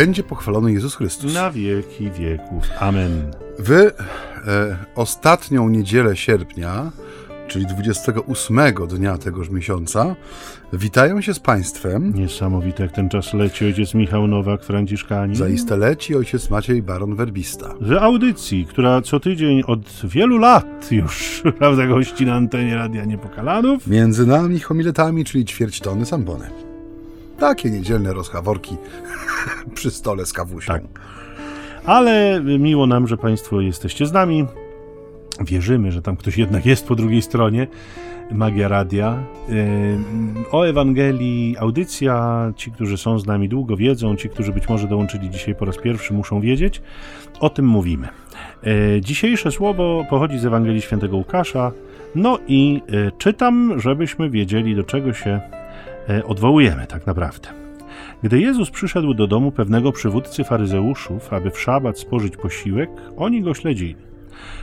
[0.00, 1.34] będzie pochwalony Jezus Chrystus.
[1.34, 2.64] Na wieki wieków.
[2.78, 3.30] Amen.
[3.58, 3.90] Wy
[4.46, 6.92] e, ostatnią niedzielę sierpnia,
[7.48, 8.58] czyli 28
[8.88, 10.16] dnia tegoż miesiąca,
[10.72, 12.14] witają się z Państwem.
[12.14, 15.36] Niesamowite, jak ten czas leci ojciec Michał Nowak, Franciszkanin.
[15.36, 17.74] Zaiste leci ojciec Maciej Baron Werbista.
[17.80, 23.86] Z audycji, która co tydzień od wielu lat już, prawda, gości na antenie Radia Niepokalanów.
[23.86, 26.69] Między nami homiletami, czyli ćwierć tony sambony.
[27.40, 28.76] Takie niedzielne rozchaworki
[29.74, 30.72] przy stole z kawusią.
[30.72, 30.82] Tak.
[31.84, 34.46] Ale miło nam, że Państwo jesteście z nami.
[35.40, 37.66] Wierzymy, że tam ktoś jednak jest po drugiej stronie.
[38.32, 39.22] Magia Radia.
[39.48, 39.98] Yy,
[40.50, 42.52] O Ewangelii audycja.
[42.56, 44.16] Ci, którzy są z nami długo, wiedzą.
[44.16, 46.82] Ci, którzy być może dołączyli dzisiaj po raz pierwszy, muszą wiedzieć.
[47.40, 48.08] O tym mówimy.
[48.62, 51.72] Yy, Dzisiejsze słowo pochodzi z Ewangelii Świętego Łukasza.
[52.14, 55.40] No i yy, czytam, żebyśmy wiedzieli, do czego się
[56.26, 57.48] odwołujemy tak naprawdę.
[58.22, 63.54] Gdy Jezus przyszedł do domu pewnego przywódcy faryzeuszów, aby w szabat spożyć posiłek, oni go
[63.54, 64.10] śledzili.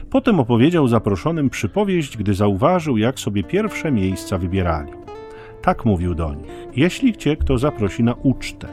[0.09, 4.91] Potem opowiedział zaproszonym przypowieść, gdy zauważył, jak sobie pierwsze miejsca wybierali.
[5.61, 8.67] Tak mówił do nich: Jeśli cię kto zaprosi na ucztę,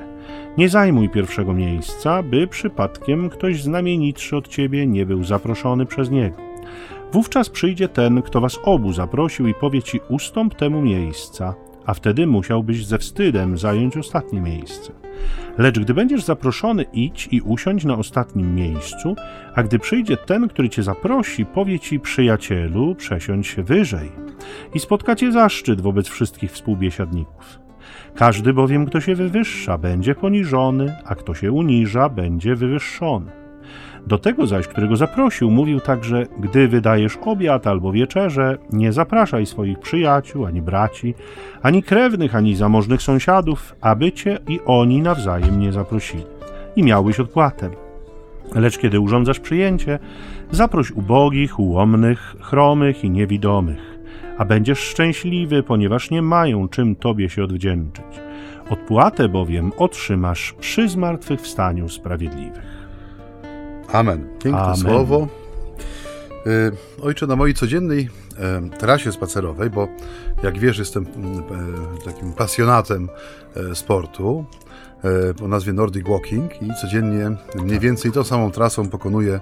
[0.59, 6.37] nie zajmuj pierwszego miejsca, by przypadkiem ktoś znamienitszy od ciebie nie był zaproszony przez niego.
[7.13, 11.55] Wówczas przyjdzie ten, kto was obu zaprosił i powie ci: Ustąp temu miejsca,
[11.87, 14.93] a wtedy musiałbyś ze wstydem zająć ostatnie miejsce.
[15.59, 19.17] Lecz gdy będziesz zaproszony, idź i usiądź na ostatnim miejscu,
[19.55, 24.13] a gdy przyjdzie ten, który cię zaprosi, powie ci, przyjacielu, przesiądź się wyżej
[24.75, 27.59] i spotkacie zaszczyt wobec wszystkich współbiesiadników.
[28.15, 33.44] Każdy bowiem, kto się wywyższa, będzie poniżony, a kto się uniża, będzie wywyższony.
[34.07, 39.79] Do tego zaś, którego zaprosił, mówił także: Gdy wydajesz obiad albo wieczerze, nie zapraszaj swoich
[39.79, 41.15] przyjaciół, ani braci,
[41.63, 46.25] ani krewnych, ani zamożnych sąsiadów, aby cię i oni nawzajem nie zaprosili.
[46.77, 47.71] I miałbyś odpłatę.
[48.55, 49.99] Lecz kiedy urządzasz przyjęcie,
[50.51, 53.99] zaproś ubogich, ułomnych, chromych i niewidomych,
[54.39, 58.05] a będziesz szczęśliwy, ponieważ nie mają czym tobie się odwdzięczyć.
[58.71, 62.84] Odpłatę bowiem otrzymasz przy zmartwychwstaniu sprawiedliwych.
[63.95, 64.29] Amen.
[64.45, 64.77] Piękne Amen.
[64.77, 65.29] słowo.
[66.47, 66.73] Y,
[67.03, 69.89] Ojcze, na mojej codziennej e, trasie spacerowej, bo
[70.43, 73.09] jak wiesz, jestem e, takim pasjonatem
[73.75, 74.45] sportu
[75.45, 79.41] o nazwie Nordic Walking i codziennie mniej więcej tą samą trasą pokonuję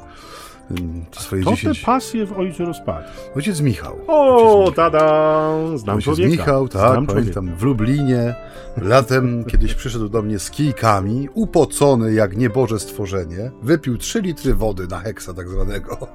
[1.13, 1.81] swoje To te 10...
[1.81, 3.05] pasje w ojcu rozpali.
[3.37, 3.99] Ojciec Michał.
[4.07, 5.51] O, tada!
[5.77, 6.31] Znam Ojciec człowieka.
[6.31, 8.35] Michał, tak, Znam pamiętam, w Lublinie
[8.77, 14.87] latem kiedyś przyszedł do mnie z kijkami, upocony jak nieboże stworzenie, wypił 3 litry wody
[14.87, 16.09] na heksa tak zwanego,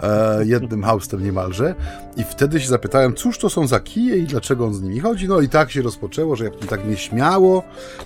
[0.00, 1.74] e, jednym haustem niemalże
[2.16, 5.28] i wtedy się zapytałem, cóż to są za kije i dlaczego on z nimi chodzi,
[5.28, 7.62] no i tak się rozpoczęło, że mi tak nieśmiało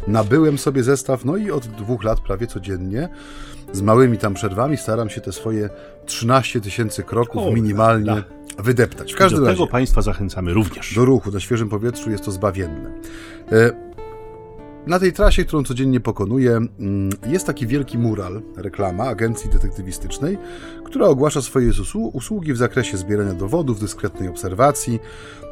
[0.09, 3.09] nabyłem sobie zestaw, no i od dwóch lat prawie codziennie
[3.73, 5.71] z małymi tam przerwami staram się te swoje
[6.07, 8.63] 13 tysięcy kroków O, minimalnie da.
[8.63, 9.13] wydeptać.
[9.13, 10.95] W każdym Do razie tego Państwa zachęcamy również.
[10.95, 12.91] do ruchu, na świeżym powietrzu jest to zbawienne.
[13.53, 13.86] E,
[14.87, 20.39] Na tej trasie, którą codziennie pokonuję, mm, jest taki wielki mural, reklama agencji detektywistycznej,
[20.85, 25.01] która ogłasza swoje usłu- usługi w zakresie zbierania dowodów, dyskretnej obserwacji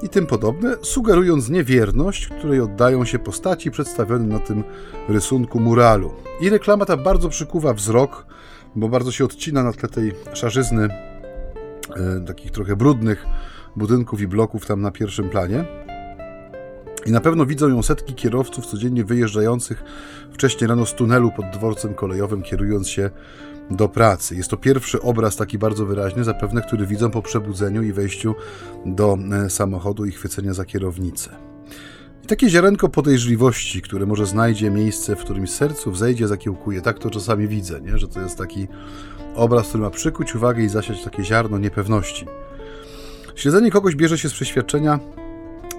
[0.02, 4.64] i tym podobne, sugerując niewierność, której oddają się postaci przedstawione na tym
[5.08, 6.14] rysunku muralu.
[6.40, 8.26] I reklama ta bardzo przykuwa wzrok,
[8.76, 10.88] bo bardzo się odcina na tle tej szarzyzny,
[11.96, 13.26] e, takich trochę brudnych
[13.76, 15.83] budynków i bloków tam na pierwszym planie.
[17.06, 19.84] I na pewno widzą ją setki kierowców codziennie wyjeżdżających
[20.32, 23.10] wcześniej rano z tunelu pod dworcem kolejowym, kierując się
[23.70, 24.36] do pracy.
[24.36, 28.34] Jest to pierwszy obraz taki bardzo wyraźny, zapewne, który widzą po przebudzeniu i wejściu
[28.86, 31.36] do e, samochodu i chwycenia za kierownicę.
[32.24, 36.80] I takie ziarenko podejrzliwości, które może znajdzie miejsce w którymś sercu, wzejdzie, zakiełkuje.
[36.80, 37.98] Tak to czasami widzę, nie?
[37.98, 38.68] że to jest taki
[39.34, 42.26] obraz, który ma przykuć uwagę i zasiać takie ziarno niepewności.
[43.34, 45.00] Śledzenie kogoś bierze się z przeświadczenia,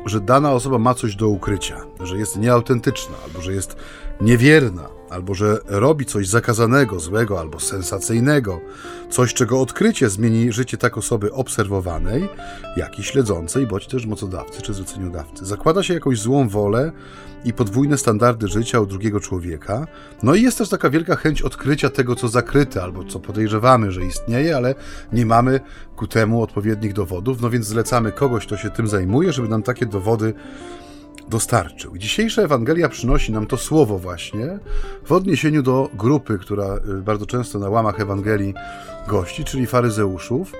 [0.06, 3.76] że dana osoba ma coś do ukrycia, że jest nieautentyczna, albo że jest
[4.22, 8.62] niewierna, albo że robi coś zakazanego, złego albo sensacyjnego,
[9.10, 12.30] coś, czego odkrycie zmieni życie tak osoby obserwowanej,
[12.78, 15.46] jak i śledzącej, bądź też mocodawcy czy zleceniodawcy.
[15.46, 16.92] Zakłada się jakąś złą wolę
[17.46, 19.88] i podwójne standardy życia u drugiego człowieka.
[20.24, 24.06] No i jest też taka wielka chęć odkrycia tego, co zakryte, albo co podejrzewamy, że
[24.06, 24.76] istnieje, ale
[25.14, 25.60] nie mamy
[25.96, 29.86] ku temu odpowiednich dowodów, no więc zlecamy kogoś, kto się tym zajmuje, żeby nam takie
[29.86, 30.34] dowody
[31.30, 31.98] dostarczył.
[31.98, 34.60] Dzisiejsza Ewangelia przynosi nam to słowo właśnie
[35.06, 38.54] w odniesieniu do grupy, która y, bardzo często na łamach Ewangelii
[39.08, 40.54] gości, czyli faryzeuszów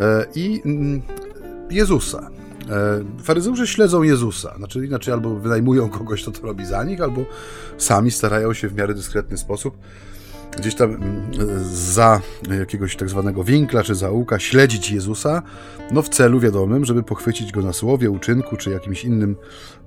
[0.00, 1.02] e, i mm,
[1.70, 2.30] Jezusa.
[3.22, 4.54] faryzeusze śledzą Jezusa.
[4.56, 7.24] Znaczy inaczej albo wynajmują kogoś, kto to robi za nich, albo
[7.78, 9.76] sami starają się w miarę dyskretny sposób
[10.56, 11.30] gdzieś tam mm,
[11.72, 12.20] za
[12.58, 15.42] jakiegoś tak zwanego winkla czy zaułka śledzić Jezusa,
[15.90, 19.36] no w celu wiadomym, żeby pochwycić go na słowie, uczynku czy jakimś innym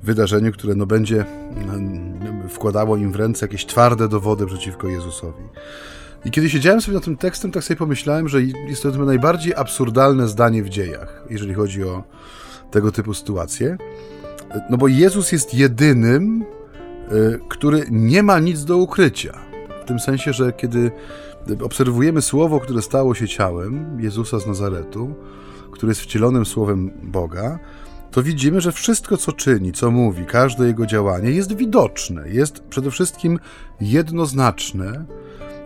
[0.03, 5.43] wydarzeniu, które no będzie mm, wkładało im w ręce jakieś twarde dowody przeciwko Jezusowi.
[6.25, 10.27] I kiedy siedziałem sobie nad tym tekstem, tak sobie pomyślałem, że jest to najbardziej absurdalne
[10.27, 12.03] zdanie w dziejach, jeżeli chodzi o
[12.71, 13.77] tego typu sytuacje.
[14.69, 16.45] No bo Jezus jest jedynym,
[17.11, 19.46] y, który nie ma nic do ukrycia
[19.87, 20.91] tym sensie, że kiedy
[21.63, 25.15] obserwujemy słowo, które stało się ciałem, Jezusa z Nazaretu,
[25.71, 27.59] który jest wcielonym słowem Boga,
[28.11, 32.91] to widzimy, że wszystko, co czyni, co mówi, każde jego działanie jest widoczne, jest przede
[32.91, 33.39] wszystkim
[33.81, 35.05] jednoznaczne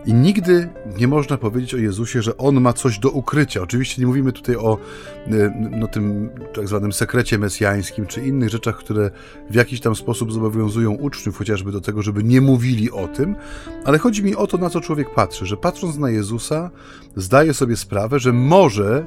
[0.06, 0.68] i nigdy
[0.98, 3.62] nie można powiedzieć o Jezusie, że on ma coś do ukrycia.
[3.62, 4.78] Oczywiście nie mówimy tutaj o
[5.26, 9.10] y, no, tym tak zwanym sekrecie mesjańskim, czy innych rzeczach, które
[9.50, 13.36] w jakiś tam sposób zobowiązują uczniów chociażby do tego, żeby nie mówili o tym,
[13.84, 16.70] ale chodzi mi o to, na co człowiek patrzy, że patrząc na Jezusa,
[17.16, 19.06] zdaje sobie sprawę, że może,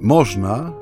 [0.00, 0.72] można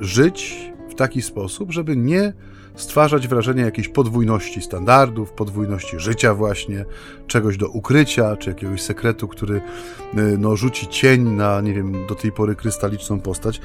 [0.00, 2.32] y, żyć w taki sposób, żeby nie
[2.74, 6.84] stwarzać wrażenie jakiejś podwójności standardów, podwójności życia właśnie,
[7.26, 12.14] czegoś do ukrycia, czy jakiegoś sekretu, który y, no, rzuci cień na, nie wiem, do
[12.14, 13.60] tej pory krystaliczną postać.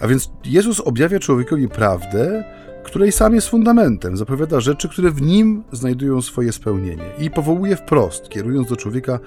[0.00, 2.44] A więc Jezus objawia człowiekowi prawdę,
[2.84, 8.28] której sam jest fundamentem, zapowiada rzeczy, które w nim znajdują swoje spełnienie i powołuje wprost,
[8.28, 9.18] kierując do człowieka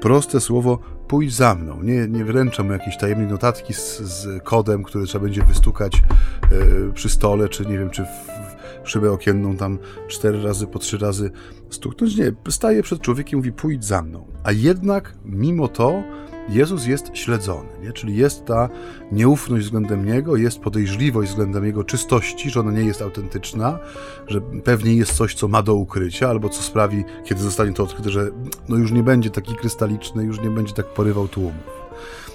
[0.00, 0.78] proste słowo
[1.08, 1.82] pójdź za mną.
[1.82, 6.02] Nie, nie wręcza mu jakiejś tajemnej notatki z, z kodem, który trzeba będzie wystukać
[6.50, 8.33] yy, przy stole, czy nie wiem, czy w,
[8.84, 9.78] szybę okienną tam
[10.08, 11.30] cztery razy, po trzy razy
[11.70, 12.16] stuknąć.
[12.16, 14.26] Nie, staje przed człowiekiem i mówi pójdź za mną.
[14.44, 16.02] A jednak mimo to
[16.48, 17.92] Jezus jest śledzony, nie?
[17.92, 18.68] czyli jest ta
[19.12, 23.78] nieufność względem Niego, jest podejrzliwość względem Jego czystości, że ona nie jest autentyczna,
[24.26, 28.10] że pewnie jest coś, co ma do ukrycia, albo co sprawi, kiedy zostanie to odkryte,
[28.10, 28.30] że
[28.68, 31.83] no już nie będzie taki krystaliczny, już nie będzie tak porywał tłumów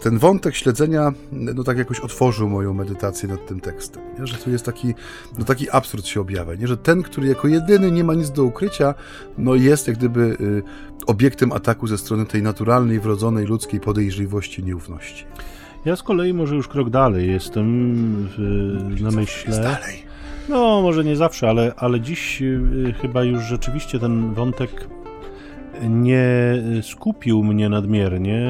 [0.04, 4.28] ten wątek śledzenia, no tak jakoś otworzył moją medytację nad tym tekstem, nie?
[4.28, 4.94] że tu jest taki,
[5.38, 6.68] no taki absurd się objawia, nie?
[6.68, 8.94] że ten, który jako jedyny nie ma nic do ukrycia,
[9.38, 10.64] no jest jak gdyby y,
[11.08, 15.26] obiektem ataku ze strony tej naturalnej, wrodzonej ludzkiej podejrzliwości, nieufności.
[15.86, 17.96] Ja z kolei może już krok dalej jestem
[18.38, 19.62] w, na myśle.
[19.62, 20.10] dalej.
[20.50, 24.88] No, może nie zawsze, ale, ale dziś y, chyba już rzeczywiście ten wątek
[25.90, 28.42] nie skupił mnie nadmiernie,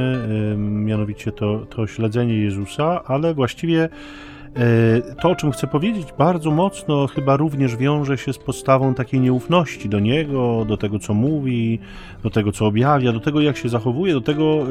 [0.58, 7.08] mianowicie to, to śledzenie Jezusa, ale właściwie e, to, o czym chcę powiedzieć, bardzo mocno
[7.08, 11.80] chyba również wiąże się z postawą takiej nieufności do Niego, do tego, co mówi,
[12.24, 14.66] do tego, co objawia, do tego, jak się zachowuje, do tego, e,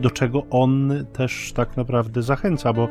[0.00, 2.88] do czego On też tak naprawdę zachęca, bo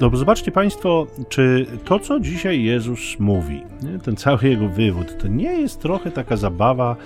[0.00, 3.62] no bo zobaczcie Państwo, czy to, co dzisiaj Jezus mówi,
[4.02, 6.96] ten cały Jego wywód, to nie jest trochę taka zabawa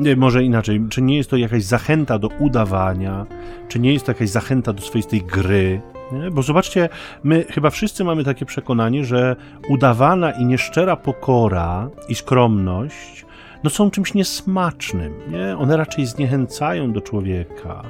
[0.00, 3.26] nie, może inaczej, czy nie jest to jakaś zachęta do udawania,
[3.68, 5.80] czy nie jest to jakaś zachęta do swoistej gry,
[6.12, 6.30] nie?
[6.30, 6.88] Bo zobaczcie,
[7.24, 9.36] my chyba wszyscy mamy takie przekonanie, że
[9.68, 13.18] udawana i nieszczera pokora i skromność
[13.64, 15.14] no są czymś niesmacznym.
[15.30, 15.56] Nie?
[15.56, 17.82] One raczej zniechęcają do człowieka.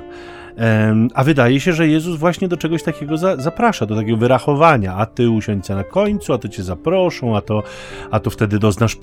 [1.15, 4.95] A wydaje się, że Jezus właśnie do czegoś takiego za, zaprasza, do takiego wyrachowania.
[4.95, 7.63] A ty usiądź na końcu, a to cię zaproszą, a to,
[8.11, 8.99] a to wtedy doznasz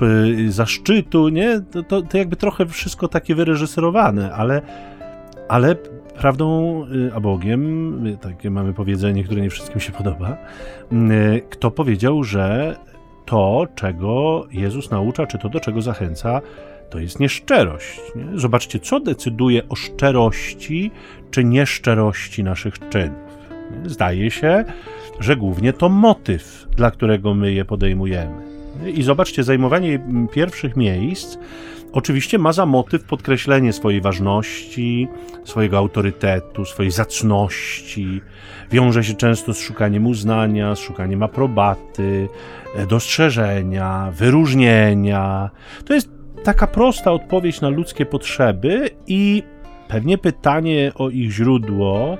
[0.48, 1.62] zaszczytu, nie?
[1.72, 4.62] To, to, to jakby trochę wszystko takie wyreżyserowane, ale,
[5.48, 5.76] ale
[6.16, 10.38] prawdą y, a Bogiem, y, takie mamy powiedzenie, które nie wszystkim się podoba,
[10.92, 12.76] y, kto powiedział, że
[13.26, 16.42] to, czego Jezus naucza, czy to, do czego zachęca,
[16.96, 18.02] to jest nieszczerość.
[18.16, 18.40] Nie?
[18.40, 20.92] Zobaczcie, co decyduje o szczerości
[21.32, 23.38] czy nieszczerości naszych czynów.
[23.84, 23.90] Nie?
[23.90, 24.66] Zdaje się,
[25.20, 28.42] że głównie to motyw, dla którego my je podejmujemy.
[28.84, 28.92] Nie?
[28.92, 30.00] I zobaczcie, zajmowanie
[30.34, 31.38] pierwszych miejsc
[31.96, 35.08] oczywiście ma za motyw podkreślenie swojej ważności,
[35.44, 38.22] swojego autorytetu, swojej zacności.
[38.72, 42.30] Wiąże się często z szukaniem uznania, z szukaniem aprobaty,
[42.76, 45.50] e, dostrzeżenia, wyróżnienia.
[45.86, 46.15] To jest
[46.46, 49.44] taka prosta odpowiedź na ludzkie potrzeby i
[49.88, 52.18] pewnie pytanie o ich źródło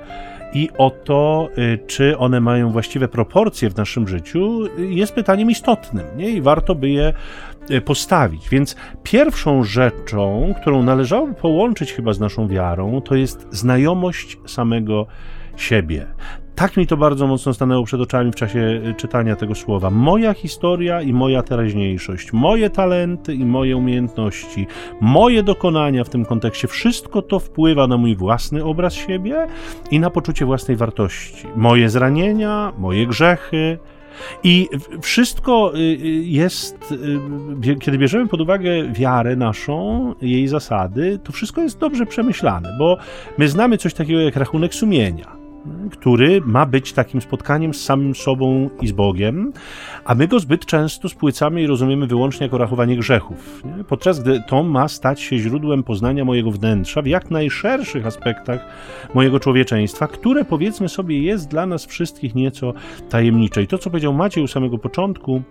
[0.52, 6.06] i o to, y, czy one mają właściwe proporcje w naszym życiu, jest pytaniem istotnym
[6.16, 6.30] nie?
[6.30, 7.12] i warto by je
[7.70, 8.48] y, postawić.
[8.48, 15.06] Więc pierwszą rzeczą, którą należałoby połączyć chyba z naszą wiarą, to jest znajomość samego
[15.56, 16.06] siebie
[16.56, 19.90] tak mi to bardzo mocno stanęło przed oczami w czasie y, czytania tego słowa.
[19.90, 24.66] Moja historia i moja teraźniejszość, moje talenty i moje umiejętności,
[25.00, 29.46] moje dokonania w tym kontekście, wszystko to wpływa na mój własny obraz siebie
[29.90, 31.46] i na poczucie własnej wartości.
[31.56, 33.78] Moje zranienia, moje grzechy,
[34.42, 34.68] I
[35.02, 36.94] wszystko y, y, jest,
[37.80, 42.96] kiedy bierzemy pod uwagę wiarę naszą, jej zasady, to wszystko jest dobrze przemyślane, bo
[43.38, 45.45] my znamy coś takiego jak rachunek sumienia
[45.90, 49.52] który ma być takim spotkaniem z samym sobą i z Bogiem,
[50.04, 53.84] a my go zbyt często spłycamy i rozumiemy wyłącznie jako rachowanie grzechów, nie?
[53.84, 58.66] podczas gdy to ma stać się źródłem poznania mojego wnętrza w jak najszerszych aspektach
[59.14, 62.72] mojego człowieczeństwa, które powiedzmy sobie jest dla nas wszystkich nieco
[63.08, 63.62] tajemnicze.
[63.62, 65.42] I to, co powiedział Maciej u samego początku,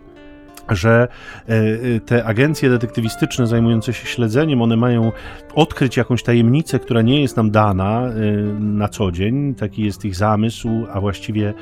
[0.69, 1.07] że
[1.49, 5.11] e, e, te agencje detektywistyczne zajmujące się śledzeniem, one mają
[5.55, 8.11] odkryć jakąś tajemnicę, która nie jest nam dana e,
[8.59, 9.55] na co dzień.
[9.55, 11.53] Taki jest ich zamysł, a właściwie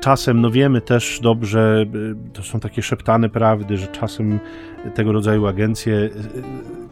[0.00, 1.86] czasem, no wiemy też dobrze,
[2.32, 4.40] to są takie szeptane prawdy, że czasem
[4.94, 6.10] tego rodzaju agencje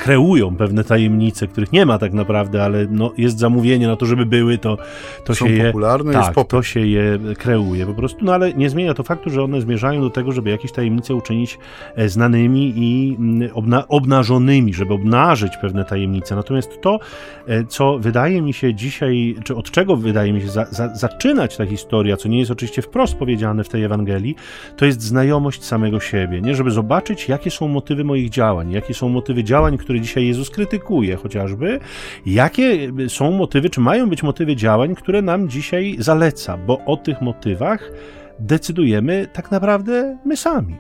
[0.03, 4.27] kreują pewne tajemnice, których nie ma tak naprawdę, ale no, jest zamówienie na to, żeby
[4.27, 4.79] były, to,
[5.25, 5.65] to Są się je.
[5.67, 9.31] popularne, tak, jest to się je kreuje po prostu, no ale nie zmienia to faktu,
[9.31, 11.59] że one zmierzają do tego, żeby jakieś tajemnice uczynić
[11.97, 16.37] e, znanymi i mm, obna obnażonymi, żeby obnażyć pewne tajemnice.
[16.37, 17.01] Natomiast to,
[17.47, 21.57] e, co wydaje mi się dzisiaj, czy od czego wydaje mi się za, za, zaczynać
[21.57, 24.37] ta historia, co nie jest oczywiście wprost powiedziane w tej Ewangelii,
[24.77, 26.55] to jest znajomość samego siebie, nie?
[26.55, 31.17] Żeby zobaczyć, jakie są motywy moich działań, jakie są motywy działań, które dzisiaj Jezus krytykuje
[31.17, 31.81] chociażby,
[32.27, 37.21] jakie są motywy, czy mają być motywy działań, które nam dzisiaj zaleca, bo o tych
[37.21, 37.93] motywach
[38.39, 40.77] decydujemy tak naprawdę my sami.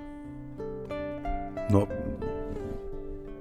[1.70, 1.86] No,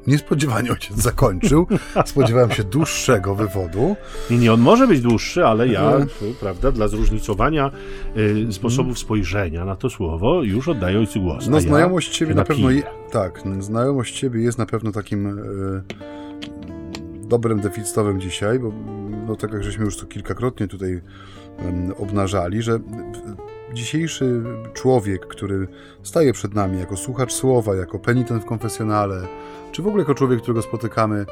[0.08, 1.68] niespodziewanie ojciec zakończył.
[2.06, 3.96] Spodziewałem się dłuższego wywodu.
[4.30, 6.08] Nie, nie, on może być dłuższy, ale ja, Mhm.
[6.40, 7.72] prawda, dla zróżnicowania
[8.18, 11.48] y, sposobów spojrzenia na to słowo już oddaję ojcu głos.
[11.48, 12.70] No, ja znajomość ciebie się na pewno.
[12.72, 15.32] Je, tak, znajomość ciebie jest na pewno takim e,
[17.28, 18.74] dobrem deficytowym dzisiaj, bo
[19.28, 21.02] no, tak jak żeśmy już to kilkakrotnie tutaj
[21.98, 22.80] obnażali, że
[23.74, 25.68] dzisiejszy człowiek, który
[26.04, 29.28] staje przed nami jako słuchacz słowa, jako penitent w konfesjonale,
[29.72, 31.26] czy w ogóle jako człowiek, którego spotykamy,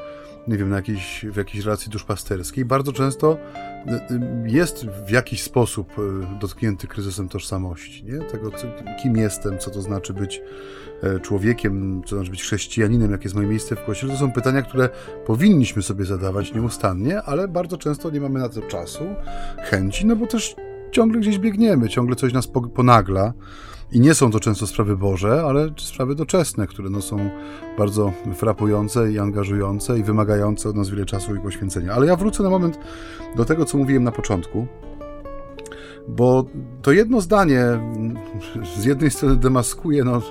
[0.48, 5.44] nie wiem, na jakiejś, w jakiejś relacji duszpasterskiej, bardzo często y, y, jest w jakiś
[5.44, 6.02] sposób y,
[6.40, 8.20] dotknięty kryzysem tożsamości, nie?
[8.20, 8.52] Tego,
[9.02, 10.42] kim jestem, co to znaczy być
[11.04, 14.14] e, człowiekiem, co to znaczy być chrześcijaninem, jakie jest moje miejsce w Kościele.
[14.14, 14.90] To są pytania, które
[15.26, 19.04] powinniśmy sobie zadawać nieustannie, ale bardzo często nie mamy na to czasu,
[19.64, 20.56] chęci, no bo też
[20.92, 23.34] ciągle gdzieś biegniemy, ciągle coś nas po- ponagla.
[23.92, 27.30] I nie są to często sprawy Boże, ale sprawy doczesne, które no są
[27.78, 31.94] bardzo frapujące i angażujące i wymagające od nas wiele czasu i poświęcenia.
[31.94, 32.80] Ale ja wrócę na moment
[33.36, 34.68] do tego, co mówiłem na początku,
[36.08, 36.46] bo
[36.82, 37.64] to jedno zdanie
[38.78, 40.22] z jednej strony demaskuje, no,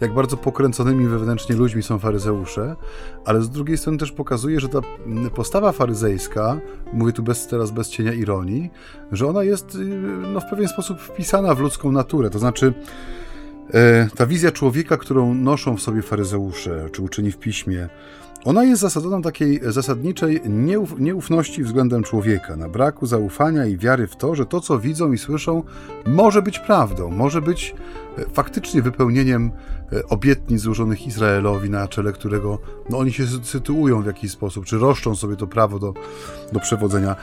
[0.00, 2.76] jak bardzo pokręconymi wewnętrznie ludźmi są faryzeusze,
[3.24, 4.80] ale z drugiej strony też pokazuje, że ta
[5.34, 6.60] postawa faryzejska,
[6.92, 8.70] mówię tu bez, teraz bez cienia ironii,
[9.12, 9.78] że ona jest y,
[10.32, 12.30] no, w pewien sposób wpisana w ludzką naturę.
[12.30, 12.74] To znaczy,
[13.74, 17.88] e, ta wizja człowieka, którą noszą w sobie faryzeusze, czy uczyni w piśmie,
[18.44, 24.06] ona jest zasadzona na takiej zasadniczej nieuf, nieufności względem człowieka, na braku zaufania i wiary
[24.06, 25.62] w to, że to, co widzą i słyszą,
[26.06, 27.74] może być prawdą, może być
[28.32, 29.50] faktycznie wypełnieniem
[29.92, 32.58] e, obietnic złożonych Izraelowi, na czele którego
[32.90, 35.94] no, oni się sy- sytuują w jakiś sposób, czy roszczą sobie to prawo do,
[36.52, 37.16] do przewodzenia.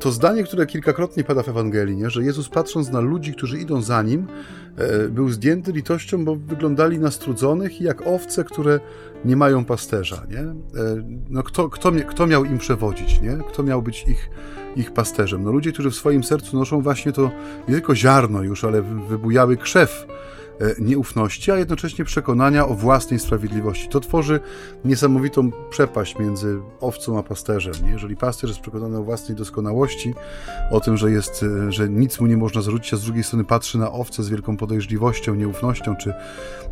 [0.00, 2.10] To zdanie, które kilkakrotnie pada w Ewangelii, nie?
[2.10, 4.26] że Jezus patrząc na ludzi, którzy idą za Nim,
[4.76, 8.80] e, był zdjęty litością, bo wyglądali na strudzonych i jak owce, które
[9.24, 10.40] nie mają pasterza, nie?
[10.40, 10.54] E,
[11.30, 13.38] No kto, kto, kto miał im przewodzić, nie?
[13.48, 14.30] Kto miał być ich,
[14.76, 15.42] ich pasterzem?
[15.44, 17.30] No ludzie, którzy w swoim sercu noszą właśnie to
[17.68, 20.06] nie tylko ziarno już, ale wy- wybujały krzew
[20.78, 23.88] nieufności, a jednocześnie przekonania o własnej sprawiedliwości.
[23.88, 24.40] To tworzy
[24.84, 27.74] niesamowitą przepaść między owcą a pasterzem.
[27.92, 30.14] Jeżeli pasterz jest przekonany o własnej doskonałości,
[30.70, 33.44] o tym, że, jest, e, że nic mu nie można zarzucić, a z drugiej strony
[33.44, 36.12] patrzy na owce z wielką podejrzliwością, nieufnością, czy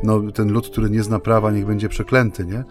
[0.02, 2.58] no, ten lud, który nie zna prawa, niech będzie przeklęty, nie?
[2.58, 2.64] E,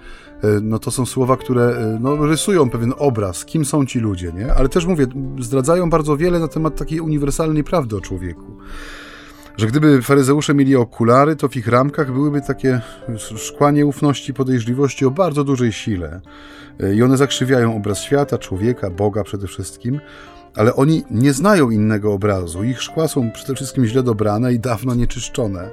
[0.61, 4.53] No to są słowa, które e, no, rysują pewien obraz, kim są ci ludzie, nie?
[4.53, 5.07] Ale też mówię,
[5.39, 8.57] zdradzają bardzo wiele na temat takiej uniwersalnej prawdy o człowieku.
[9.57, 12.81] Że gdyby faryzeusze mieli okulary, to w ich ramkach byłyby takie
[13.17, 16.21] szkła nieufności, podejrzliwości o bardzo dużej sile.
[16.79, 19.99] E, I one zakrzywiają obraz świata, człowieka, Boga przede wszystkim.
[20.55, 22.63] Ale oni nie znają innego obrazu.
[22.63, 25.69] Ich szkła są przede wszystkim źle dobrane i dawno nieczyszczone.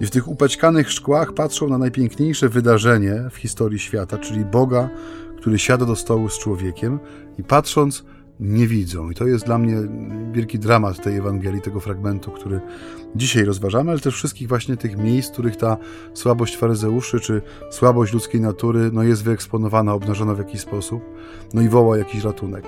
[0.00, 4.88] I w tych upaćkanych szkłach patrzą na najpiękniejsze wydarzenie w historii świata, czyli Boga,
[5.36, 6.98] który siada do stołu z człowiekiem
[7.38, 8.04] i patrząc
[8.40, 9.10] nie widzą.
[9.10, 9.76] I to jest dla mnie
[10.32, 12.60] wielki dramat tej Ewangelii, tego fragmentu, który
[13.14, 15.76] dzisiaj rozważamy, ale też wszystkich właśnie tych miejsc, w których ta
[16.14, 21.02] słabość faryzeuszy, czy słabość ludzkiej natury no jest wyeksponowana, obnażona w jakiś sposób,
[21.54, 22.64] no i woła jakiś ratunek.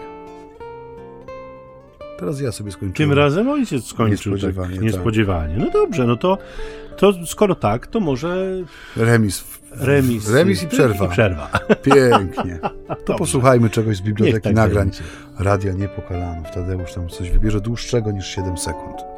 [2.19, 3.11] Teraz ja sobie skończyłem.
[3.11, 4.85] Tym razem ojciec skończył Niespodziewanie, tak, tak.
[4.85, 5.55] niespodziewanie.
[5.59, 6.39] No dobrze, no to,
[6.97, 8.63] to skoro tak, to może
[8.97, 9.58] Remis.
[9.71, 10.31] Remis.
[10.31, 11.07] Remis i przerwa.
[11.07, 11.51] I przerwa.
[11.83, 12.59] Pięknie.
[13.05, 14.85] To posłuchajmy czegoś z biblioteki tak nagrań.
[14.85, 15.03] będzie.
[15.39, 16.51] Radia Niepokalanów.
[16.51, 19.18] Tadeusz tam coś wybierze dłuższego niż 7 sekund.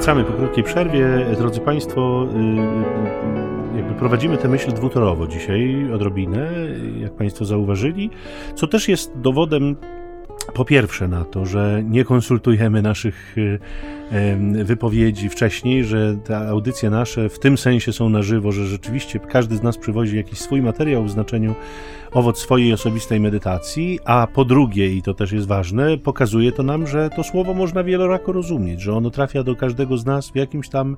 [0.00, 1.06] Wracamy po krótkiej przerwie.
[1.38, 6.50] Drodzy Państwo, y, y, jakby prowadzimy tę myśl dwutorowo dzisiaj, odrobinę,
[7.00, 8.10] jak Państwo zauważyli,
[8.54, 9.76] co też jest dowodem
[10.54, 13.58] po pierwsze na to, że nie konsultujemy naszych y,
[14.64, 19.56] wypowiedzi wcześniej, że te audycje nasze w tym sensie są na żywo, że rzeczywiście każdy
[19.56, 21.54] z nas przywozi jakiś swój materiał w znaczeniu
[22.12, 26.86] owoc swojej osobistej medytacji, a po drugie, i to też jest ważne, pokazuje to nam,
[26.86, 30.68] że to słowo można wielorako rozumieć, że ono trafia do każdego z nas w jakimś
[30.68, 30.96] tam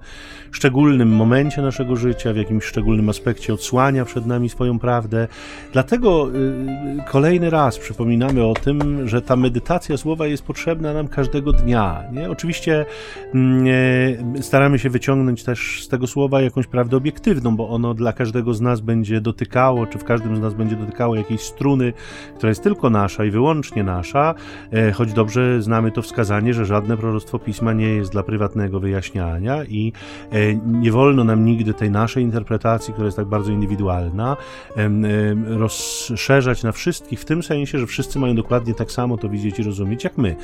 [0.50, 5.28] szczególnym momencie naszego życia, w jakimś szczególnym aspekcie odsłania przed nami swoją prawdę.
[5.72, 11.52] Dlatego y, kolejny raz przypominamy o tym, że ta medytacja słowa jest potrzebna nam każdego
[11.52, 12.04] dnia.
[12.12, 12.30] Nie?
[12.30, 12.86] Oczywiście
[13.34, 18.54] mm, staramy się wyciągnąć też z tego słowa jakąś prawdę obiektywną, bo ono dla każdego
[18.54, 21.92] z nas będzie dotykało, czy w każdym z nas będzie dotykało jakiejś struny,
[22.36, 24.34] która jest tylko nasza i wyłącznie nasza,
[24.72, 29.64] e, choć dobrze znamy to wskazanie, że żadne proroctwo pisma nie jest dla prywatnego wyjaśniania
[29.64, 29.92] i
[30.32, 34.36] e, nie wolno nam nigdy tej naszej interpretacji, która jest tak bardzo indywidualna,
[35.46, 39.62] rozszerzać na wszystkich, w tym sensie, że wszyscy mają dokładnie tak samo to widzieć i
[39.62, 40.36] rozumieć jak my.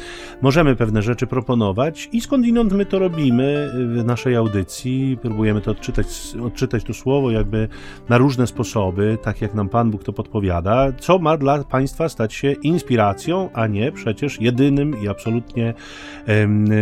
[0.43, 6.07] Możemy pewne rzeczy proponować i skądinąd my to robimy w naszej audycji, próbujemy to odczytać,
[6.45, 7.69] odczytać to słowo jakby
[8.09, 12.35] na różne sposoby, tak jak nam Pan Bóg to podpowiada, co ma dla Państwa stać
[12.35, 15.75] się inspiracją, a nie przecież jedynym i absolutnie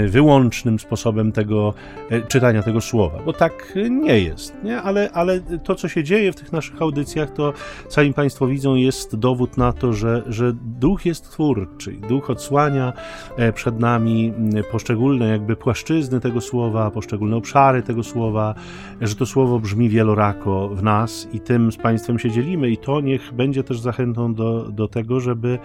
[0.08, 1.74] wyłącznym sposobem tego
[2.10, 4.82] e, czytania tego słowa, bo tak nie jest, nie?
[4.82, 7.52] Ale, ale to, co się dzieje w tych naszych audycjach, to
[7.88, 12.92] sami Państwo widzą, jest dowód na to, że, że duch jest twórczy, duch odsłania
[13.36, 14.32] e, przed nami
[14.72, 18.54] poszczególne jakby płaszczyzny tego słowa, poszczególne obszary tego słowa,
[19.00, 23.00] że to słowo brzmi wielorako w nas i tym z Państwem się dzielimy i to
[23.00, 25.58] niech będzie też zachętą do, do tego, żeby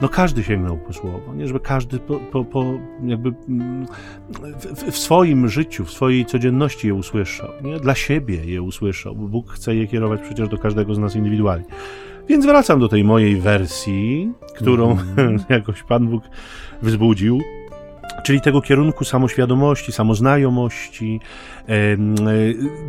[0.00, 1.46] no każdy sięgnął po słowo, nie?
[1.46, 2.64] żeby każdy po, po, po
[3.04, 3.86] jakby mm,
[4.60, 7.80] w, w swoim życiu, w swojej codzienności je usłyszał, nie?
[7.80, 11.64] dla siebie je usłyszał, bo Bóg chce je kierować przecież do każdego z nas indywidualnie.
[12.28, 14.96] Więc wracam do tej mojej wersji, którą
[15.48, 16.24] jakoś Pan Bóg
[16.82, 17.40] wzbudził
[18.24, 21.20] czyli tego kierunku samoświadomości, samoznajomości,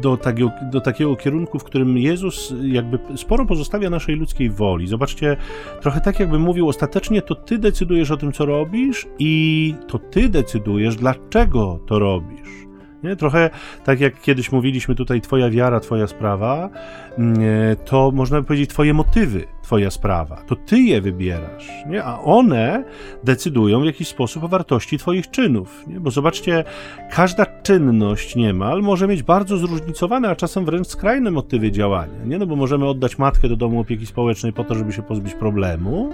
[0.02, 4.88] do takiego, do takiego kierunku, w którym Jezus jakby sporo pozostawia naszej ludzkiej woli.
[4.88, 5.38] Zobaczcie,
[5.82, 10.30] trochę tak jakby mówił, ostatecznie to ty decydujesz o tym, co robisz i to ty
[10.30, 12.65] decydujesz, dlaczego to robisz.
[13.06, 13.16] Nie?
[13.16, 13.50] Trochę
[13.84, 16.70] tak jak kiedyś mówiliśmy tutaj, twoja wiara, twoja sprawa,
[17.18, 20.36] mm, e, to można by powiedzieć twoje motywy, twoja sprawa.
[20.48, 22.04] To ty je wybierasz, nie?
[22.04, 22.84] a one
[23.24, 25.84] decydują w jakiś sposób o wartości twoich czynów.
[25.88, 26.00] Nie?
[26.00, 26.64] Bo zobaczcie,
[27.12, 32.26] każda czynność niemal może mieć bardzo zróżnicowane, a czasem wręcz skrajne motywy działania.
[32.26, 32.38] Nie?
[32.38, 36.10] No bo możemy oddać matkę do domu opieki społecznej po to, żeby się pozbyć problemu,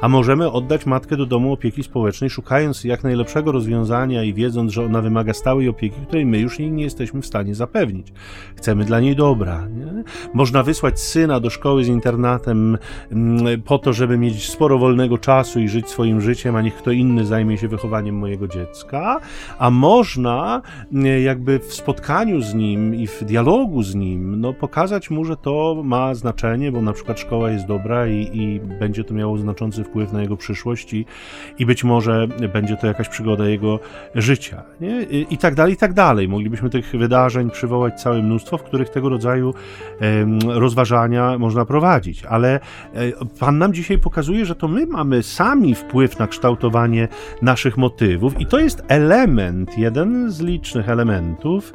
[0.00, 4.84] a możemy oddać matkę do domu opieki społecznej, szukając jak najlepszego rozwiązania i wiedząc, że
[4.84, 8.12] ona wymaga stałej opieki, której my już jej nie jesteśmy w stanie zapewnić.
[8.56, 9.68] Chcemy dla niej dobra.
[9.68, 10.04] Nie?
[10.34, 12.78] Można wysłać syna do szkoły z internatem
[13.64, 17.26] po to, żeby mieć sporo wolnego czasu i żyć swoim życiem, a niech kto inny
[17.26, 19.20] zajmie się wychowaniem mojego dziecka,
[19.58, 25.10] a można mm, jakby w spotkaniu z nim i w dialogu z nim no, pokazać
[25.10, 29.14] mu, że to ma znaczenie, bo na przykład szkoła jest dobra i, i będzie to
[29.14, 31.06] miało znaczący wpływ na jego przyszłość i,
[31.58, 33.78] i być może będzie to jakaś przygoda jego
[34.14, 34.62] życia.
[34.80, 35.02] Nie?
[35.02, 36.28] I, I tak dalej, i tak dalej.
[36.28, 39.54] Moglibyśmy tych wydarzeń przywołać całe mnóstwo, w których tego rodzaju
[40.46, 42.24] rozważania można prowadzić.
[42.24, 42.60] Ale
[43.40, 47.08] Pan nam dzisiaj pokazuje, że to my mamy sami wpływ na kształtowanie
[47.42, 51.72] naszych motywów i to jest element, jeden z licznych elementów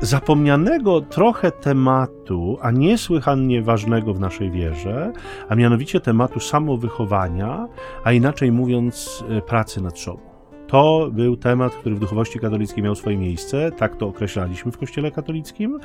[0.00, 5.12] zapomnianego trochę tematu, a niesłychanie ważnego w naszej wierze,
[5.48, 7.68] a mianowicie tematu samowychowania,
[8.04, 10.20] a inaczej mówiąc, e, pracy nad sobą.
[10.66, 15.10] To był temat, który w duchowości katolickiej miał swoje miejsce, tak to określaliśmy w Kościele
[15.10, 15.78] katolickim.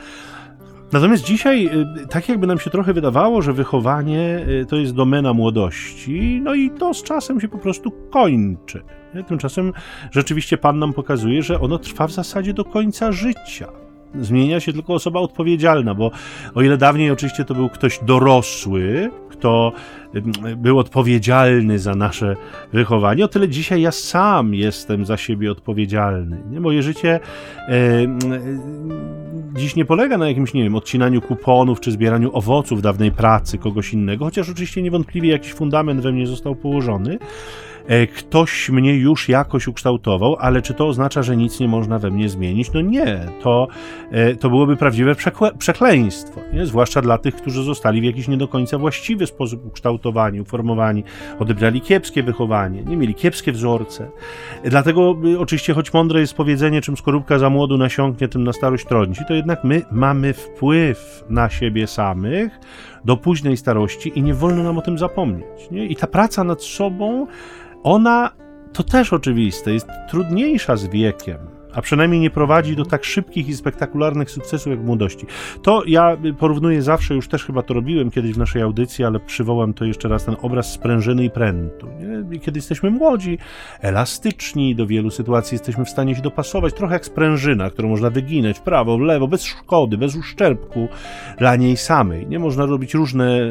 [0.93, 1.69] Natomiast dzisiaj,
[2.03, 6.56] y, tak jakby nam się trochę wydawało, że wychowanie y, to jest domena młodości, no
[6.56, 8.84] i to z czasem się po prostu kończy.
[9.27, 9.73] Tymczasem
[10.12, 13.67] rzeczywiście Pan nam pokazuje, że ono trwa w zasadzie do końca życia.
[14.19, 16.12] Zmienia się tylko osoba odpowiedzialna, bo
[16.56, 19.12] o ile dawniej oczywiście to był ktoś dorosły,
[19.43, 19.71] kto
[20.58, 22.36] był odpowiedzialny za nasze
[22.73, 26.43] wychowanie, o tyle dzisiaj ja sam jestem za siebie odpowiedzialny.
[26.51, 26.60] Nie?
[26.60, 27.19] Moje życie
[27.67, 27.79] e,
[29.56, 33.93] dziś nie polega na jakimś, nie wiem, odcinaniu kuponów czy zbieraniu owoców dawnej pracy kogoś
[33.93, 37.19] innego, chociaż oczywiście niewątpliwie jakiś fundament we mnie został położony.
[37.88, 42.12] E, ktoś mnie już jakoś ukształtował, ale czy to oznacza, że nic nie można we
[42.12, 42.74] mnie zmienić?
[42.74, 43.67] No nie, to,
[44.12, 45.15] e, to byłoby prawdziwe
[45.58, 46.65] przekleństwo, nie?
[46.65, 51.04] zwłaszcza dla tych, którzy zostali w jakiś nie do końca właściwy sposób ukształtowani, uformowani,
[51.39, 54.10] odebrali kiepskie wychowanie, nie mieli kiepskie wzorce.
[54.63, 58.86] Dlatego y, oczywiście, choć mądre jest powiedzenie, czym skorupka za młodu nasiąknie, tym na starość
[58.86, 62.60] trąci, to jednak my mamy wpływ na siebie samych
[63.05, 65.71] do późnej starości i nie wolno nam o tym zapomnieć.
[65.71, 65.85] Nie?
[65.85, 67.27] I ta praca nad sobą
[67.83, 68.31] ona,
[68.73, 73.53] to też oczywiste, jest trudniejsza z wiekiem a przynajmniej nie prowadzi do tak szybkich i
[73.55, 75.25] spektakularnych sukcesów jak w młodości.
[75.62, 79.73] To ja porównuję zawsze, już też chyba to robiłem kiedyś w naszej audycji, ale przywołam
[79.73, 81.88] to jeszcze raz, ten obraz sprężyny i prętu.
[82.31, 82.39] Nie?
[82.39, 83.38] Kiedy jesteśmy młodzi,
[83.81, 88.59] elastyczni, do wielu sytuacji jesteśmy w stanie się dopasować, trochę jak sprężyna, którą można wyginać
[88.59, 90.88] w prawo, w lewo, bez szkody, bez uszczerbku
[91.38, 92.27] dla niej samej.
[92.27, 93.41] Nie można robić różne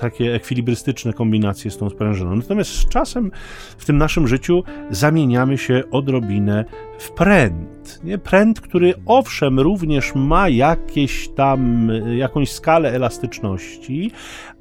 [0.00, 2.36] takie ekwilibrystyczne kombinacje z tą sprężyną.
[2.36, 3.30] Natomiast z czasem
[3.78, 6.64] w tym naszym życiu zamieniamy się odrobinę
[6.98, 7.67] w pręt.
[8.04, 8.18] Nie?
[8.18, 14.10] Pręt, który owszem również ma jakieś tam, jakąś skalę elastyczności,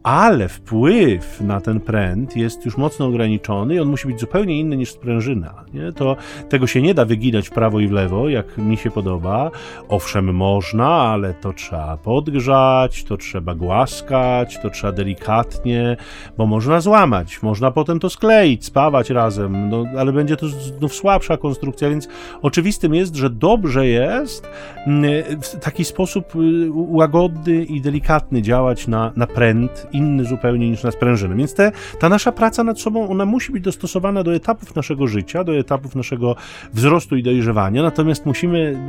[0.08, 4.78] ale wpływ na ten pręt jest już mocno ograniczony i on musi być zupełnie inny
[4.78, 5.54] niż sprężyna.
[5.74, 5.92] Nie?
[5.92, 6.16] To,
[6.50, 9.52] tego się nie da wyginać w prawo i w lewo, jak mi się podoba.
[9.90, 15.98] Owszem, można, ale to trzeba podgrzać, to trzeba głaskać, to trzeba delikatnie,
[16.38, 21.38] bo można złamać, można potem to skleić, spawać razem, no, ale będzie to znów słabsza
[21.38, 22.08] konstrukcja, więc
[22.42, 24.50] oczywistym jest, że dobrze jest
[24.86, 30.84] mm, w taki sposób y, łagodny i delikatny działać na, na pręt inny zupełnie niż
[30.84, 31.36] na sprężyny.
[31.36, 35.44] Więc te, ta nasza praca nad sobą, ona musi być dostosowana do etapów naszego życia,
[35.44, 36.36] do etapów naszego
[36.74, 38.80] wzrostu i dojrzewania, natomiast musimy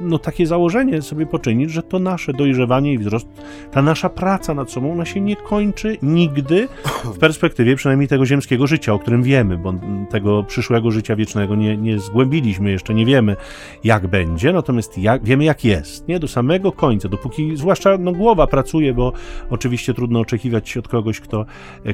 [0.00, 3.28] no, takie założenie sobie poczynić, że to nasze dojrzewanie i wzrost,
[3.70, 6.68] ta nasza praca nad sobą, ona się nie kończy nigdy
[7.04, 9.74] w perspektywie przynajmniej tego ziemskiego życia, o którym wiemy, bo
[10.10, 13.36] tego przyszłego życia wiecznego nie, nie zgłębiliśmy jeszcze, nie wiemy
[13.84, 16.20] jak będzie, natomiast jak, wiemy jak jest, nie?
[16.20, 19.12] Do samego końca, dopóki, zwłaszcza no, głowa pracuje, bo
[19.50, 21.46] oczywiście trudno oczekiwać oczekiwać od kogoś, kto,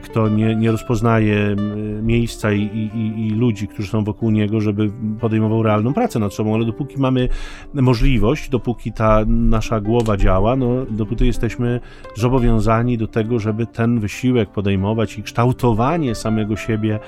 [0.02, 1.56] kto nie, nie rozpoznaje
[2.02, 6.54] miejsca i, i, i ludzi, którzy są wokół niego, żeby podejmował realną pracę nad sobą,
[6.54, 7.28] ale dopóki mamy
[7.74, 11.80] możliwość, dopóki ta nasza głowa działa, no, dopóty jesteśmy
[12.14, 16.98] zobowiązani do tego, żeby ten wysiłek podejmować i kształtowanie samego siebie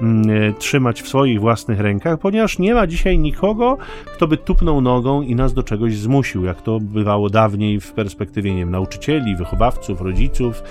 [0.00, 5.22] mm, trzymać w swoich własnych rękach, ponieważ nie ma dzisiaj nikogo, kto by tupnął nogą
[5.22, 10.00] i nas do czegoś zmusił, jak to bywało dawniej w perspektywie nie wiem, nauczycieli, wychowawców,
[10.00, 10.62] rodziców,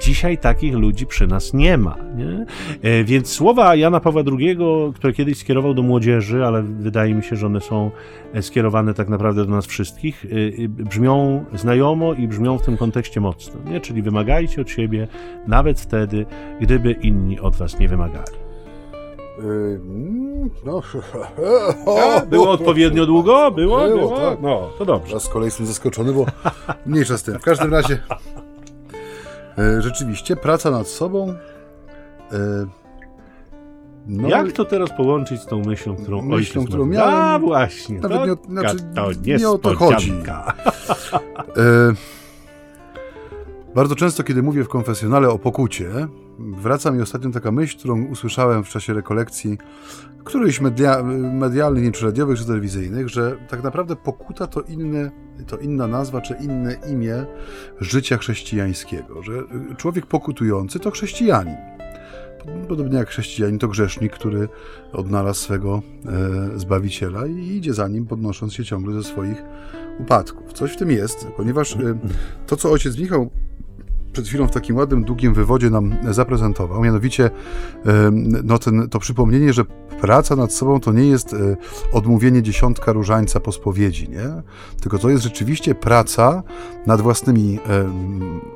[0.00, 1.96] Dzisiaj takich ludzi przy nas nie ma.
[2.16, 2.46] Nie?
[2.82, 4.56] E, więc słowa Jana Pawła II,
[4.94, 7.90] które kiedyś skierował do młodzieży, ale wydaje mi się, że one są
[8.32, 13.20] e, skierowane tak naprawdę do nas wszystkich, e, brzmią znajomo i brzmią w tym kontekście
[13.20, 13.60] mocno.
[13.70, 13.80] Nie?
[13.80, 15.08] Czyli wymagajcie od siebie
[15.46, 16.26] nawet wtedy,
[16.60, 18.44] gdyby inni od was nie wymagali.
[20.64, 20.82] No,
[22.30, 23.50] było odpowiednio długo?
[23.50, 23.78] Było?
[23.78, 24.16] Było, było?
[24.16, 24.42] Tak.
[24.42, 25.12] No, to dobrze.
[25.12, 26.26] Ja z kolei jestem zaskoczony, bo
[26.86, 27.38] mniejsza z tym.
[27.38, 27.98] W każdym razie
[29.78, 31.34] rzeczywiście praca nad sobą
[32.32, 32.66] e,
[34.06, 37.14] no, Jak to teraz połączyć z tą myślą, którą myślą, ojciec którą miałem?
[37.14, 38.00] A właśnie.
[38.00, 40.12] Nawet to, nie, znaczy, to nie o to chodzi.
[41.56, 41.92] E,
[43.74, 45.90] bardzo często, kiedy mówię w konfesjonale o pokucie,
[46.38, 49.58] wraca mi ostatnio taka myśl, którą usłyszałem w czasie rekolekcji
[50.24, 55.10] którychś media, medialnych, nie czy radiowych, czy telewizyjnych, że tak naprawdę pokuta to, inne,
[55.46, 57.26] to inna nazwa, czy inne imię
[57.80, 59.32] życia chrześcijańskiego, że
[59.76, 61.56] człowiek pokutujący to chrześcijanin.
[62.68, 64.48] Podobnie jak chrześcijanin to grzesznik, który
[64.92, 65.82] odnalazł swego
[66.54, 69.42] e, Zbawiciela i idzie za nim, podnosząc się ciągle ze swoich
[69.98, 70.52] upadków.
[70.52, 71.98] Coś w tym jest, ponieważ e,
[72.46, 73.30] to, co ojciec Michał
[74.14, 77.30] przed chwilą w takim ładnym, długim wywodzie nam zaprezentował, mianowicie
[78.44, 79.64] no ten, to przypomnienie, że
[80.00, 81.56] praca nad sobą to nie jest e,
[81.92, 84.42] odmówienie dziesiątka różańca po spowiedzi, nie?
[84.80, 86.42] tylko to jest rzeczywiście praca
[86.86, 87.58] nad własnymi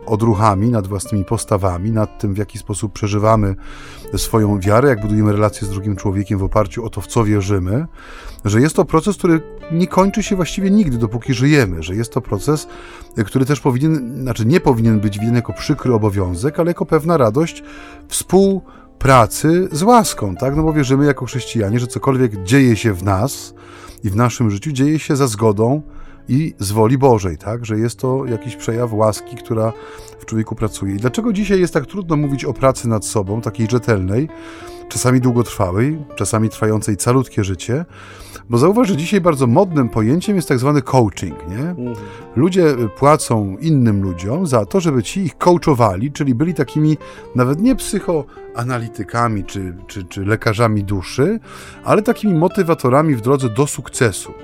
[0.06, 3.56] odruchami, nad własnymi postawami, nad tym, w jaki sposób przeżywamy
[4.16, 7.86] swoją wiarę, jak budujemy relacje z drugim człowiekiem w oparciu o to, w co wierzymy,
[8.44, 9.40] że jest to proces, który
[9.72, 12.68] nie kończy się właściwie nigdy, dopóki żyjemy, że jest to proces,
[13.26, 17.62] który też powinien, znaczy nie powinien być widziany jako przykry obowiązek, ale jako pewna radość
[18.08, 20.56] współpracy z łaską, tak?
[20.56, 23.54] No bo wierzymy jako chrześcijanie, że cokolwiek dzieje się w nas
[24.04, 25.82] i w naszym życiu, dzieje się za zgodą
[26.28, 27.66] i z woli Bożej, tak?
[27.66, 29.72] Że jest to jakiś przejaw łaski, która
[30.18, 30.94] w człowieku pracuje.
[30.94, 34.28] I dlaczego dzisiaj jest tak trudno mówić o pracy nad sobą, takiej rzetelnej,
[34.88, 37.84] czasami długotrwałej, czasami trwającej calutkie życie?
[38.50, 41.70] Bo zauważ, że dzisiaj bardzo modnym pojęciem jest tak zwany coaching, nie?
[41.70, 41.94] Mhm.
[42.36, 46.96] Ludzie płacą innym ludziom za to, żeby ci ich coachowali, czyli byli takimi
[47.34, 51.40] nawet nie psychoanalitykami czy, czy, czy lekarzami duszy,
[51.84, 54.34] ale takimi motywatorami w drodze do sukcesu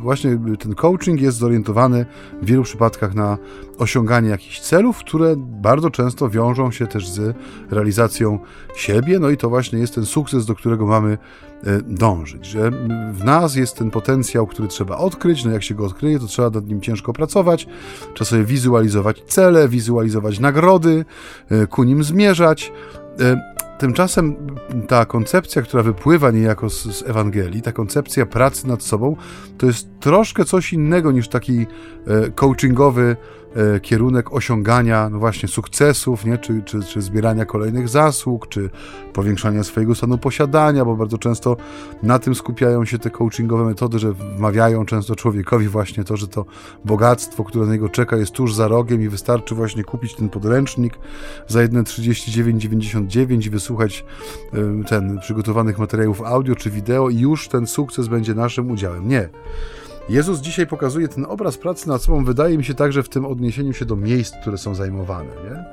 [0.00, 2.06] właśnie ten coaching jest zorientowany
[2.42, 3.38] w wielu przypadkach na
[3.78, 7.36] osiąganie jakichś celów, które bardzo często wiążą się też z
[7.70, 8.38] realizacją
[8.74, 11.18] siebie, no i to właśnie jest ten sukces, do którego mamy
[11.64, 12.70] e, dążyć, że
[13.12, 16.50] w nas jest ten potencjał, który trzeba odkryć, no jak się go odkryje, to trzeba
[16.50, 17.66] nad nim ciężko pracować,
[18.14, 21.04] trzeba sobie wizualizować cele, wizualizować nagrody,
[21.50, 22.72] e, ku nim zmierzać,
[23.78, 24.36] Tymczasem
[24.88, 29.16] ta koncepcja, która wypływa niejako z, z, Ewangelii, ta koncepcja pracy nad sobą,
[29.58, 31.66] to jest troszkę coś innego niż taki
[32.06, 33.39] e, coachingowy E,
[33.82, 36.38] kierunek osiągania no właśnie sukcesów, nie?
[36.38, 38.70] Czy, czy, czy zbierania kolejnych zasług, czy
[39.12, 41.56] powiększania swojego stanu posiadania, bo bardzo często
[42.02, 46.44] na tym skupiają się te coachingowe metody, że wmawiają często człowiekowi właśnie to, że to
[46.84, 50.98] bogactwo, które na niego czeka, jest tuż za rogiem i wystarczy właśnie kupić ten podręcznik
[51.48, 54.04] za jedne 39,99 i wysłuchać
[54.52, 59.08] e, ten przygotowanych materiałów audio czy wideo i już ten sukces będzie naszym udziałem.
[59.08, 59.28] Nie.
[60.10, 63.72] Jezus dzisiaj pokazuje ten obraz pracy nad sobą, wydaje mi się także w tym odniesieniu
[63.72, 65.30] się do miejsc, które są zajmowane.
[65.30, 65.64] Nie?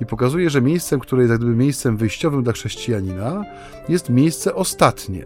[0.00, 3.44] I pokazuje, że miejscem, które jest jak gdyby miejscem wyjściowym dla chrześcijanina,
[3.88, 5.24] jest miejsce ostatnie.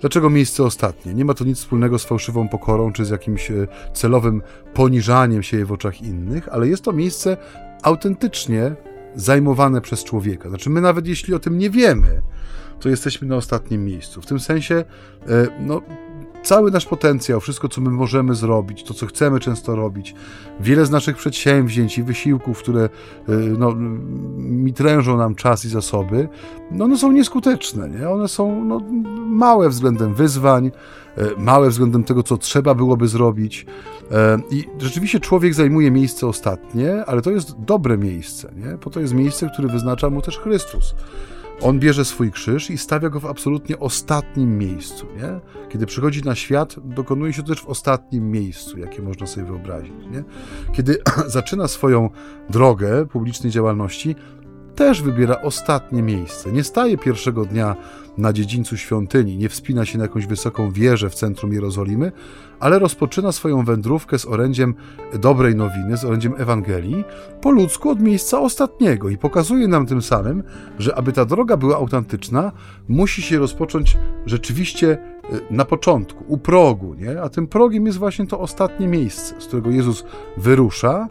[0.00, 1.14] Dlaczego miejsce ostatnie?
[1.14, 4.42] Nie ma to nic wspólnego z fałszywą pokorą czy z jakimś e, celowym
[4.74, 7.36] poniżaniem się w oczach innych, ale jest to miejsce
[7.82, 8.74] autentycznie
[9.14, 10.48] zajmowane przez człowieka.
[10.48, 12.22] Znaczy, my nawet jeśli o tym nie wiemy,
[12.80, 14.22] to jesteśmy na ostatnim miejscu.
[14.22, 14.84] W tym sensie, e,
[15.60, 15.82] no,
[16.42, 20.14] cały nasz potencjał, wszystko, co my możemy zrobić, to, co chcemy często robić,
[20.60, 22.88] wiele z naszych przedsięwzięć i wysiłków, które y,
[23.58, 23.74] no,
[24.36, 26.28] mitrężą nam czas i zasoby,
[26.70, 28.08] no one są nieskuteczne, nie?
[28.08, 28.80] One są no,
[29.26, 30.70] małe względem wyzwań, y,
[31.36, 33.66] małe względem tego, co trzeba byłoby zrobić.
[34.02, 34.14] Y,
[34.50, 38.78] I rzeczywiście człowiek zajmuje miejsce ostatnie, ale to jest dobre miejsce, nie?
[38.84, 40.94] Bo to jest miejsce, które wyznacza mu też Chrystus.
[41.62, 45.06] On bierze swój krzyż i stawia go w absolutnie ostatnim miejscu.
[45.16, 45.40] Nie?
[45.68, 50.06] Kiedy przychodzi na świat, dokonuje się to też w ostatnim miejscu, jakie można sobie wyobrazić.
[50.10, 50.24] Nie?
[50.72, 52.10] Kiedy zaczyna swoją
[52.50, 54.16] drogę publicznej działalności,
[54.74, 56.52] też wybiera ostatnie miejsce.
[56.52, 57.76] Nie staje pierwszego dnia
[58.20, 62.12] na dziedzińcu świątyni, nie wspina się na jakąś wysoką wieżę w centrum Jerozolimy,
[62.60, 64.74] ale rozpoczyna swoją wędrówkę z orędziem
[65.20, 67.04] dobrej nowiny, z orędziem Ewangelii,
[67.40, 70.42] po ludzku od miejsca ostatniego i pokazuje nam tym samym,
[70.78, 72.52] że aby ta droga była autentyczna,
[72.88, 74.98] musi się rozpocząć rzeczywiście e,
[75.50, 77.22] na początku, u progu, nie?
[77.22, 80.04] a tym progiem jest właśnie to ostatnie miejsce, z którego Jezus
[80.36, 81.08] wyrusza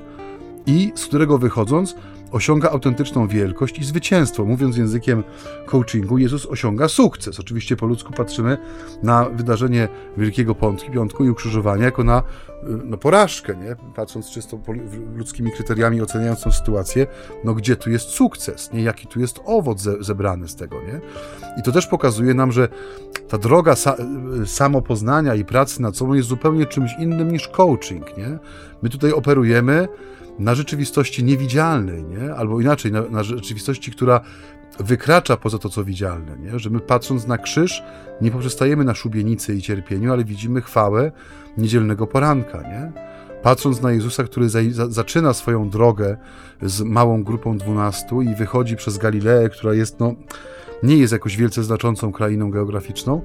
[0.65, 1.95] i z którego wychodząc
[2.31, 4.45] osiąga autentyczną wielkość i zwycięstwo.
[4.45, 5.23] Mówiąc językiem
[5.65, 7.39] coachingu, Jezus osiąga sukces.
[7.39, 8.57] Oczywiście po ludzku patrzymy
[9.03, 9.87] na wydarzenie
[10.17, 10.55] Wielkiego
[10.93, 12.23] Piątku i ukrzyżowania jako na
[12.63, 13.75] no, porażkę, nie?
[13.95, 14.59] patrząc czysto
[15.15, 17.07] ludzkimi kryteriami, oceniając tę sytuację,
[17.43, 18.83] no gdzie tu jest sukces, nie?
[18.83, 20.75] jaki tu jest owoc ze, zebrany z tego.
[20.81, 21.01] Nie?
[21.59, 22.67] I to też pokazuje nam, że
[23.27, 23.95] ta droga sa
[24.45, 28.17] samopoznania i pracy nad sobą jest zupełnie czymś innym niż coaching.
[28.17, 28.39] Nie?
[28.81, 29.87] My tutaj operujemy
[30.39, 32.33] na rzeczywistości niewidzialnej, nie?
[32.33, 34.21] albo inaczej, na, na rzeczywistości, która
[34.79, 36.59] wykracza poza to, co widzialne, nie?
[36.59, 37.83] że my patrząc na krzyż
[38.21, 41.11] nie poprzestajemy na szubienicy i cierpieniu, ale widzimy chwałę
[41.57, 42.61] niedzielnego poranka.
[42.61, 42.91] Nie?
[43.43, 46.17] Patrząc na Jezusa, który za, za, zaczyna swoją drogę
[46.61, 50.15] z małą grupą dwunastu i wychodzi przez Galileę, która jest, no,
[50.83, 53.21] nie jest jakoś wielce znaczącą krainą geograficzną,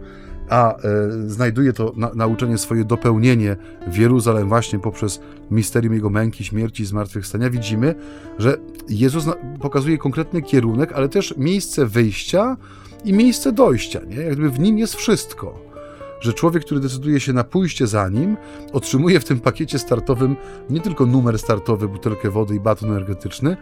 [0.49, 0.81] a e,
[1.27, 6.87] znajduje to na, nauczenie swoje dopełnienie w Jeruzalem właśnie poprzez misterium Jego męki, śmierci i
[6.87, 7.95] zmartwychwstania, widzimy,
[8.39, 8.57] że
[8.89, 9.25] Jezus
[9.61, 12.57] pokazuje konkretny kierunek, ale też miejsce wyjścia
[13.05, 14.01] i miejsce dojścia.
[14.09, 14.17] Nie?
[14.17, 15.75] Jakby w nim jest wszystko.
[16.21, 18.37] Że człowiek, który decyduje się na pójście za nim,
[18.73, 20.37] otrzymuje w tym pakiecie startowym
[20.71, 23.57] nie tylko numer startowy, butelkę wody i baton energetyczny,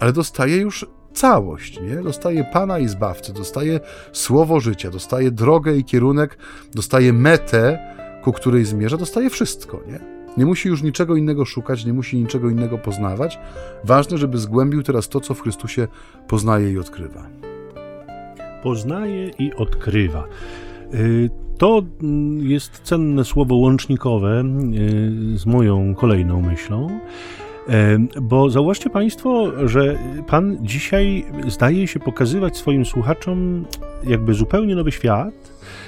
[0.00, 0.86] ale dostaje już
[1.18, 2.02] całość, nie?
[2.02, 3.80] Dostaje Pana i Zbawcę, dostaje
[4.12, 6.38] słowo życia, dostaje drogę i kierunek,
[6.74, 7.78] dostaje metę,
[8.22, 10.18] ku której zmierza, dostaje wszystko, nie?
[10.36, 13.38] Nie musi już niczego innego szukać, nie musi niczego innego poznawać.
[13.84, 15.88] Ważne, żeby zgłębił teraz to, co w Chrystusie
[16.28, 17.26] poznaje i odkrywa.
[18.62, 20.24] Poznaje i odkrywa.
[20.94, 24.42] Y, to mm, jest cenne słowo łącznikowe
[25.34, 27.00] y, z moją kolejną myślą.
[28.22, 33.64] Bo zauważcie Państwo, że Pan dzisiaj zdaje się pokazywać swoim słuchaczom
[34.04, 35.34] jakby zupełnie nowy świat,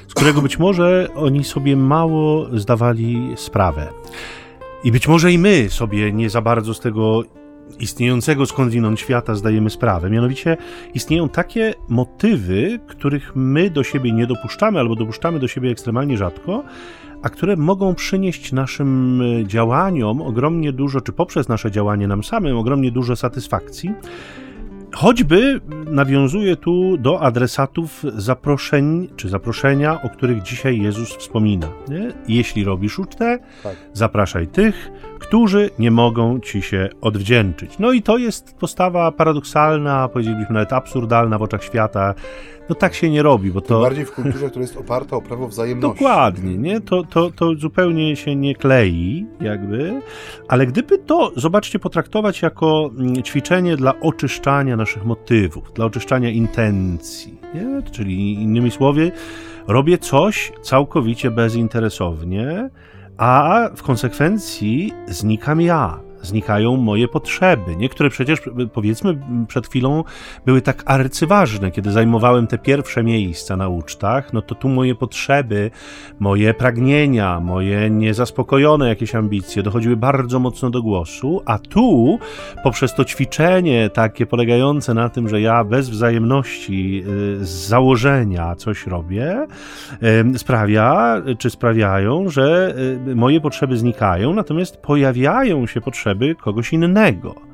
[0.09, 3.87] z którego być może oni sobie mało zdawali sprawę.
[4.85, 7.23] I być może i my sobie nie za bardzo z tego
[7.81, 10.11] istniejącego skądinąd świata zdajemy sprawę.
[10.11, 10.57] Mianowicie
[10.95, 16.64] istnieją takie motywy, których my do siebie nie dopuszczamy albo dopuszczamy do siebie ekstremalnie rzadko,
[17.23, 22.57] a które mogą przynieść naszym e, działaniom ogromnie dużo, czy poprzez nasze działanie nam samym,
[22.57, 23.95] ogromnie dużo satysfakcji.
[24.95, 31.69] Choćby nawiązuje tu do adresatów zaproszeń, czy zaproszenia, o których dzisiaj Jezus wspomina.
[31.89, 32.13] Nie?
[32.29, 33.77] Jeśli robisz ucztę, tak.
[33.93, 37.79] zapraszaj tych, którzy nie mogą ci się odwdzięczyć.
[37.79, 42.15] No i to jest postawa paradoksalna, powiedzielibyśmy nawet absurdalna w oczach świata.
[42.71, 43.69] No tak się nie robi, bo to...
[43.69, 45.99] Tym bardziej w kulturze, która jest oparta o prawo wzajemności.
[45.99, 46.81] Dokładnie, nie?
[46.81, 50.01] To, to, to zupełnie się nie klei, jakby.
[50.49, 57.41] Ale gdyby to, zobaczcie, potraktować jako mm, ćwiczenie dla oczyszczania naszych motywów, dla oczyszczania intencji,
[57.55, 57.83] nie?
[57.93, 59.13] Czyli innymi słowy,
[59.67, 62.71] robię coś całkowicie bezinteresownie,
[63.17, 67.77] a w konsekwencji znikam ja znikają moje potrzeby.
[67.77, 68.41] Niektóre przecież,
[68.73, 70.05] powiedzmy, przed chwilą
[70.47, 75.71] były tak arcyważne, kiedy zajmowałem te pierwsze miejsca na ucztach, no to tu moje potrzeby,
[76.21, 82.19] moje pragnienia, moje niezaspokojone jakieś ambicje dochodziły bardzo mocno do głosu, a tu,
[82.65, 87.05] poprzez to ćwiczenie takie polegające na tym, że ja bez wzajemności
[87.41, 89.47] y, z założenia coś robię,
[90.37, 92.75] sprawia, czy sprawiają, że
[93.09, 97.50] y, moje potrzeby znikają, natomiast pojawiają się potrzeby, potrzeby kogoś innego.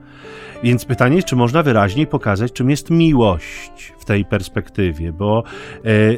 [0.63, 5.43] Więc pytanie czy można wyraźniej pokazać, czym jest miłość w tej perspektywie, bo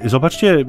[0.02, 0.64] e, zobaczcie, e,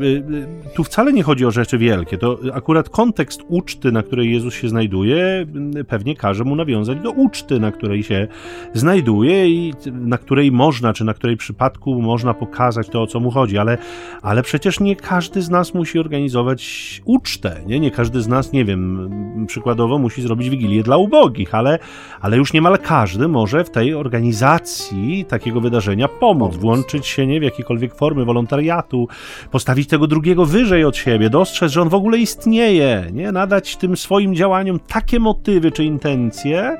[0.76, 2.18] tu wcale nie chodzi o rzeczy wielkie.
[2.18, 5.46] To akurat kontekst uczty, na której Jezus się znajduje,
[5.88, 8.28] pewnie każe mu nawiązać do uczty, na której się
[8.74, 13.32] znajduje i na której można, czy na której przypadku można pokazać to, o co mu
[13.32, 13.78] chodzi, ale,
[14.22, 17.80] ale przecież nie każdy z nas musi organizować ucztę, nie?
[17.80, 19.10] Nie każdy z nas, nie wiem,
[19.48, 21.80] przykładowo musi zrobić wigilię dla ubogich, ale,
[22.22, 27.44] ale już niemal każdy może w tej organizacji takiego wydarzenia pomóc, włączyć się nie w
[27.44, 29.08] jakiekolwiek formy wolontariatu,
[29.52, 33.32] postawić tego drugiego wyżej od siebie, dostrzec, że on w ogóle istnieje, nie?
[33.32, 36.78] nadać tym swoim działaniom takie motywy czy intencje,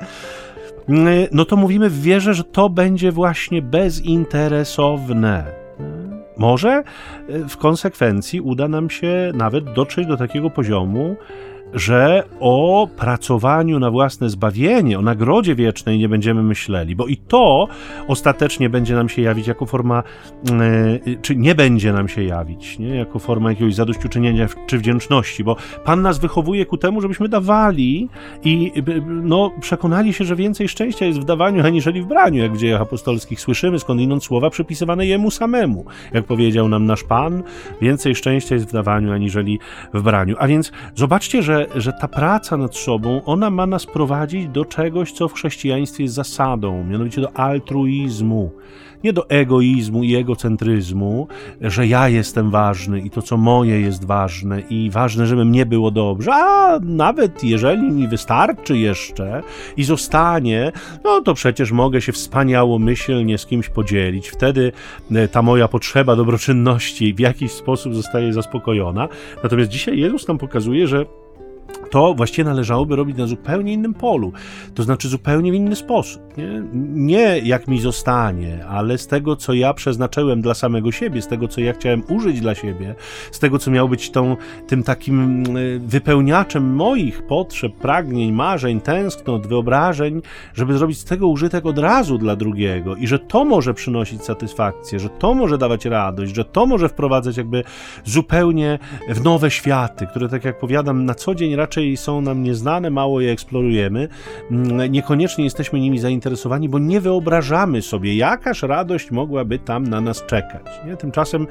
[1.32, 5.44] no to mówimy w wierze, że to będzie właśnie bezinteresowne.
[6.36, 6.82] Może
[7.28, 11.16] w konsekwencji uda nam się nawet dotrzeć do takiego poziomu,
[11.74, 17.68] że o pracowaniu na własne zbawienie, o nagrodzie wiecznej nie będziemy myśleli, bo i to
[18.08, 20.02] ostatecznie będzie nam się jawić jako forma,
[21.06, 22.96] yy, czy nie będzie nam się jawić, nie?
[22.96, 28.08] jako forma jakiegoś zadośćuczynienia czy wdzięczności, bo Pan nas wychowuje ku temu, żebyśmy dawali
[28.44, 28.72] i
[29.06, 32.80] no, przekonali się, że więcej szczęścia jest w dawaniu, aniżeli w braniu, jak w dziejach
[32.80, 35.84] apostolskich słyszymy, skądinąd słowa przypisywane Jemu samemu.
[36.12, 37.42] Jak powiedział nam nasz Pan,
[37.80, 39.58] więcej szczęścia jest w dawaniu, aniżeli
[39.94, 40.36] w braniu.
[40.38, 45.12] A więc zobaczcie, że że, ta praca nad sobą, ona ma nas prowadzić do czegoś,
[45.12, 48.50] co w chrześcijaństwie jest zasadą, mianowicie do altruizmu
[49.04, 51.28] nie do egoizmu i egocentryzmu,
[51.60, 55.90] że ja jestem ważny i to, co moje jest ważne i ważne, żeby mnie było
[55.90, 59.42] dobrze, a nawet jeżeli mi wystarczy jeszcze
[59.76, 60.72] i zostanie,
[61.04, 64.28] no to przecież mogę się wspaniałomyślnie z kimś podzielić.
[64.28, 64.72] Wtedy
[65.12, 69.08] e, ta moja potrzeba dobroczynności w jakiś sposób zostaje zaspokojona.
[69.42, 71.06] Natomiast dzisiaj Jezus nam pokazuje, że
[71.90, 74.32] to właściwie należałoby robić na zupełnie innym polu,
[74.74, 76.22] to znaczy zupełnie w inny sposób.
[76.36, 76.62] Nie?
[76.94, 81.48] nie jak mi zostanie, ale z tego, co ja przeznaczyłem dla samego siebie, z tego,
[81.48, 82.94] co ja chciałem użyć dla siebie,
[83.32, 84.36] z tego, co miał być tą,
[84.66, 90.22] tym takim mm, wypełniaczem moich potrzeb, pragnień, marzeń, tęsknot, wyobrażeń,
[90.54, 95.00] żeby zrobić z tego użytek od razu dla drugiego i że to może przynosić satysfakcję,
[95.00, 97.64] że to może dawać radość, że to może wprowadzać jakby
[98.04, 98.78] zupełnie
[99.08, 103.20] w nowe światy, które, tak jak powiadam, na co dzień raczej są nam nieznane, mało
[103.20, 104.08] je eksplorujemy,
[104.50, 110.26] mm, niekoniecznie jesteśmy nimi zainteresowani, bo nie wyobrażamy sobie, jakaż radość mogłaby tam na nas
[110.26, 110.66] czekać.
[110.86, 110.96] Nie?
[110.96, 111.46] Tymczasem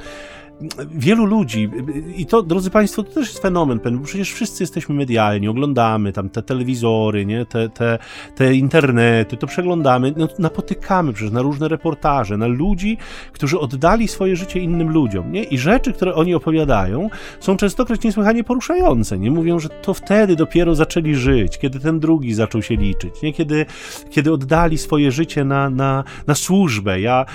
[0.92, 1.70] wielu ludzi,
[2.18, 6.30] i to, drodzy Państwo, to też jest fenomen, bo przecież wszyscy jesteśmy medialni, oglądamy tam
[6.30, 7.46] te telewizory, nie?
[7.46, 8.00] Te, te,
[8.36, 12.98] te internety, to przeglądamy, no, napotykamy przecież na różne reportaże, na ludzi,
[13.32, 15.44] którzy oddali swoje życie innym ludziom, nie?
[15.44, 19.32] I rzeczy, które oni opowiadają, są częstokroć niesłychanie poruszające, nie?
[19.32, 23.34] Mówią, że to wtedy dopiero zaczęli żyć, kiedy ten drugi zaczął się liczyć, nie?
[23.34, 23.66] Kiedy,
[24.10, 27.02] kiedy oddali swoje życie na, na, na służbę.
[27.02, 27.26] Ja,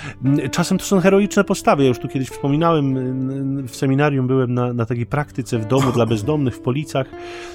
[0.51, 3.14] czasem to są heroiczne postawy, ja już tu kiedyś wspominałem
[3.69, 7.07] w seminarium byłem na, na takiej praktyce w domu dla bezdomnych w Policach,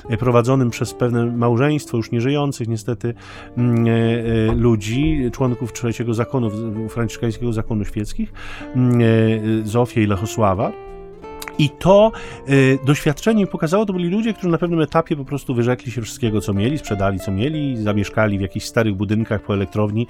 [0.10, 3.14] e, prowadzonym przez pewne małżeństwo, już nieżyjących niestety,
[3.58, 6.52] mm, e, e, ludzi, członków trzeciego zakonu,
[6.90, 8.34] franciszkańskiego zakonu świeckich,
[8.76, 9.00] mm,
[9.68, 10.89] Zofię i Lechosława.
[11.60, 12.12] I to
[12.50, 16.42] y, doświadczenie pokazało, to byli ludzie, którzy na pewnym etapie po prostu wyrzekli się wszystkiego,
[16.42, 20.08] co mieli, sprzedali, co mieli, zamieszkali w jakichś starych budynkach po elektrowni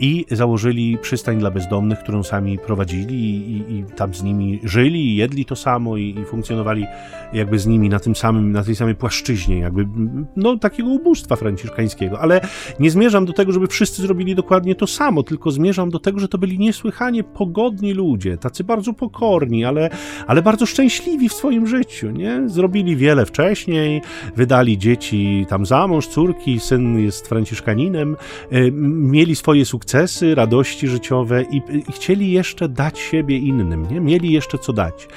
[0.00, 5.44] i założyli przystań dla bezdomnych, którą sami prowadzili i, i tam z nimi żyli, jedli
[5.44, 6.86] to samo i, i, funkcjonowali
[7.32, 9.86] jakby z nimi na tym samym, na tej samej płaszczyźnie, jakby
[10.36, 12.20] no takiego ubóstwa franciszkańskiego.
[12.20, 12.40] Ale
[12.80, 16.28] nie zmierzam do tego, żeby wszyscy zrobili dokładnie to samo, tylko zmierzam do tego, że
[16.28, 19.90] to byli niesłychanie pogodni ludzie, tacy bardzo pokorni, ale,
[20.26, 22.48] ale bardzo szczęśliwi szczęśliwi w swoim życiu, nie?
[22.48, 24.02] Zrobili wiele wcześniej,
[24.36, 28.16] wydali dzieci tam za mąż, córki, syn jest franciszkaninem,
[28.52, 31.62] y, mieli swoje sukcesy, radości życiowe i,
[31.92, 34.00] chcieli jeszcze dać siebie innym, nie?
[34.00, 35.08] Mieli jeszcze co dać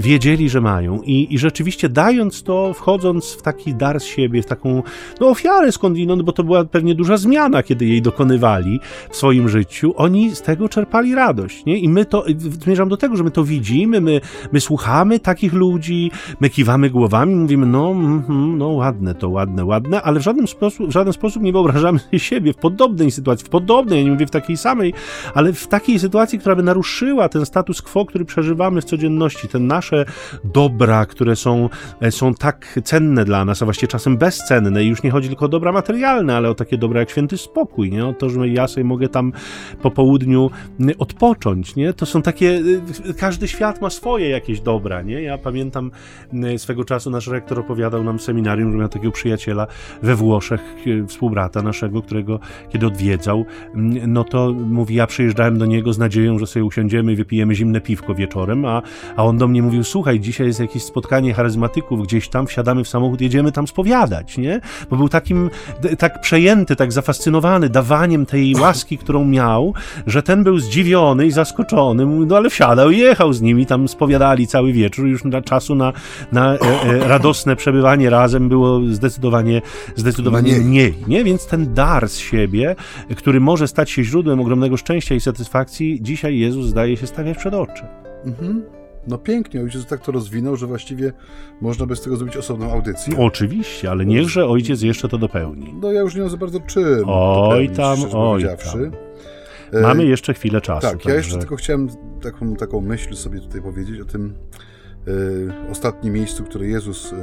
[0.00, 1.02] wiedzieli, że mają.
[1.02, 4.82] I, I rzeczywiście dając to, wchodząc w taki dar z siebie, w taką
[5.20, 8.80] no, ofiarę skądinąd, bo to była pewnie duża zmiana, kiedy jej dokonywali
[9.10, 11.64] w swoim życiu, oni z tego czerpali radość.
[11.64, 11.78] Nie?
[11.78, 14.20] I my to, zmierzam do tego, że my to widzimy, my,
[14.52, 20.02] my słuchamy takich ludzi, my kiwamy głowami, mówimy, no, mm, no ładne to, ładne, ładne,
[20.02, 23.98] ale w żaden sposób, w żaden sposób nie wyobrażamy siebie w podobnej sytuacji, w podobnej,
[23.98, 24.94] ja nie mówię w takiej samej,
[25.34, 29.66] ale w takiej sytuacji, która by naruszyła ten status quo, który przeżywamy w codzienności, ten
[29.84, 30.04] nasze
[30.44, 31.68] dobra, które są,
[32.00, 35.44] e, są tak cenne dla nas, a właściwie czasem bezcenne i już nie chodzi tylko
[35.44, 38.06] o dobra materialne, ale o takie dobra jak święty spokój, nie?
[38.06, 39.32] O to, że ja sobie mogę tam
[39.82, 40.50] po południu
[40.98, 41.92] odpocząć, nie?
[41.92, 42.62] To są takie,
[43.08, 45.22] e, każdy świat ma swoje jakieś dobra, nie?
[45.22, 45.90] Ja pamiętam
[46.56, 49.66] swego czasu nasz rektor opowiadał nam w seminarium, że miał takiego przyjaciela
[50.02, 53.44] we Włoszech, e, współbrata naszego, którego kiedy odwiedzał,
[54.06, 57.80] no to mówi, ja przyjeżdżałem do niego z nadzieją, że sobie usiądziemy i wypijemy zimne
[57.80, 58.82] piwko wieczorem, a,
[59.16, 62.88] a on do mnie mówił, słuchaj, dzisiaj jest jakieś spotkanie charyzmatyków gdzieś tam, wsiadamy w
[62.88, 64.60] samochód, jedziemy tam spowiadać, nie?
[64.90, 65.50] Bo był takim,
[65.98, 69.74] tak przejęty, tak zafascynowany dawaniem tej łaski, którą miał,
[70.06, 74.46] że ten był zdziwiony i zaskoczony, no ale wsiadał i jechał z nimi, tam spowiadali
[74.46, 75.92] cały wieczór, już na czasu na,
[76.32, 79.62] na e, e, radosne przebywanie razem było zdecydowanie,
[79.96, 81.24] zdecydowanie mniej, nie?
[81.24, 82.76] Więc ten dar z siebie,
[83.16, 87.54] który może stać się źródłem ogromnego szczęścia i satysfakcji, dzisiaj Jezus zdaje się stawiać przed
[87.54, 87.82] oczy.
[88.24, 88.83] Mhm.
[89.06, 91.12] No pięknie, ojciec tak to rozwinął, że właściwie
[91.60, 93.16] można by z tego zrobić osobną audycję.
[93.18, 95.74] Oczywiście, ale niechże ojciec jeszcze to dopełni.
[95.80, 97.04] No ja już nie wiem za bardzo czym.
[97.06, 98.90] Oj tam, oj tam.
[99.72, 100.80] E, Mamy jeszcze chwilę czasu.
[100.80, 101.10] Tak, także...
[101.10, 101.88] ja jeszcze tylko chciałem
[102.22, 104.34] taką, taką myśl sobie tutaj powiedzieć o tym
[105.08, 107.16] y, ostatnim miejscu, które Jezus y,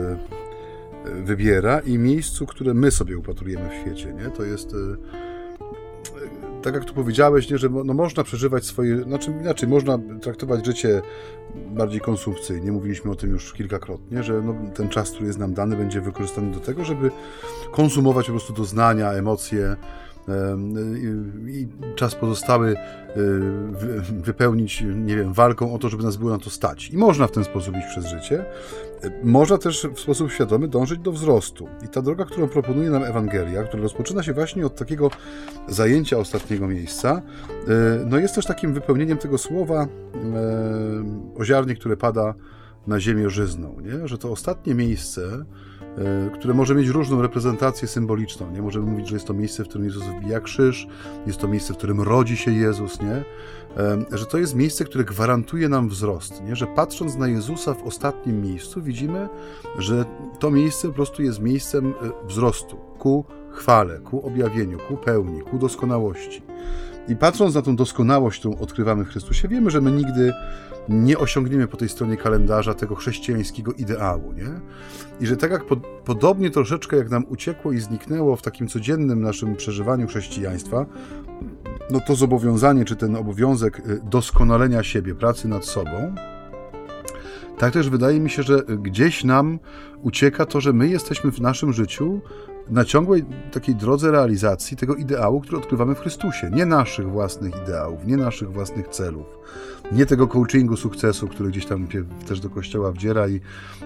[1.23, 4.13] wybiera i miejscu, które my sobie upatrujemy w świecie.
[4.13, 4.29] Nie?
[4.29, 4.73] To jest...
[4.73, 5.30] Y,
[6.61, 11.01] tak jak tu powiedziałeś, nie, że no, można przeżywać swoje, znaczy inaczej, można traktować życie
[11.55, 15.75] bardziej konsumpcyjnie, mówiliśmy o tym już kilkakrotnie, że no, ten czas, który jest nam dany,
[15.75, 17.11] będzie wykorzystany do tego, żeby
[17.71, 19.75] konsumować po prostu doznania, emocje,
[21.47, 22.75] i czas pozostały
[24.09, 26.89] wypełnić, nie wiem, walką o to, żeby nas było na to stać.
[26.89, 28.45] I można w ten sposób iść przez życie.
[29.23, 31.67] Można też w sposób świadomy dążyć do wzrostu.
[31.85, 35.11] I ta droga, którą proponuje nam Ewangelia, która rozpoczyna się właśnie od takiego
[35.67, 37.21] zajęcia ostatniego miejsca,
[38.05, 39.87] no jest też takim wypełnieniem tego słowa
[41.37, 42.33] o ziarnie, które pada
[42.87, 44.07] na ziemię żyzną, nie?
[44.07, 45.45] że to ostatnie miejsce,
[45.97, 48.51] e, które może mieć różną reprezentację symboliczną.
[48.51, 50.87] Nie możemy mówić, że jest to miejsce, w którym Jezus wbija krzyż,
[51.27, 53.23] jest to miejsce, w którym rodzi się Jezus, nie?
[53.77, 56.55] E, że to jest miejsce, które gwarantuje nam wzrost, nie?
[56.55, 59.29] że patrząc na Jezusa w ostatnim miejscu, widzimy,
[59.77, 60.05] że
[60.39, 65.57] to miejsce po prostu jest miejscem e, wzrostu ku chwale, ku objawieniu, ku pełni, ku
[65.57, 66.41] doskonałości.
[67.07, 70.33] I patrząc na tą doskonałość, którą odkrywamy w Chrystusie, wiemy, że my nigdy
[70.89, 74.49] nie osiągniemy po tej stronie kalendarza tego chrześcijańskiego ideału, nie?
[75.19, 75.75] I że tak jak po,
[76.05, 80.85] podobnie troszeczkę jak nam uciekło i zniknęło w takim codziennym naszym przeżywaniu chrześcijaństwa,
[81.91, 86.15] no to zobowiązanie, czy ten obowiązek y, doskonalenia siebie, pracy nad sobą,
[87.57, 89.59] tak też wydaje mi się, że gdzieś nam
[90.01, 92.21] ucieka to, że my jesteśmy w naszym życiu
[92.71, 96.49] na ciągłej takiej drodze realizacji tego ideału, który odkrywamy w Chrystusie.
[96.53, 99.25] Nie naszych własnych ideałów, nie naszych własnych celów,
[99.91, 101.87] nie tego coachingu sukcesu, który gdzieś tam
[102.27, 103.41] też do kościoła wdziera i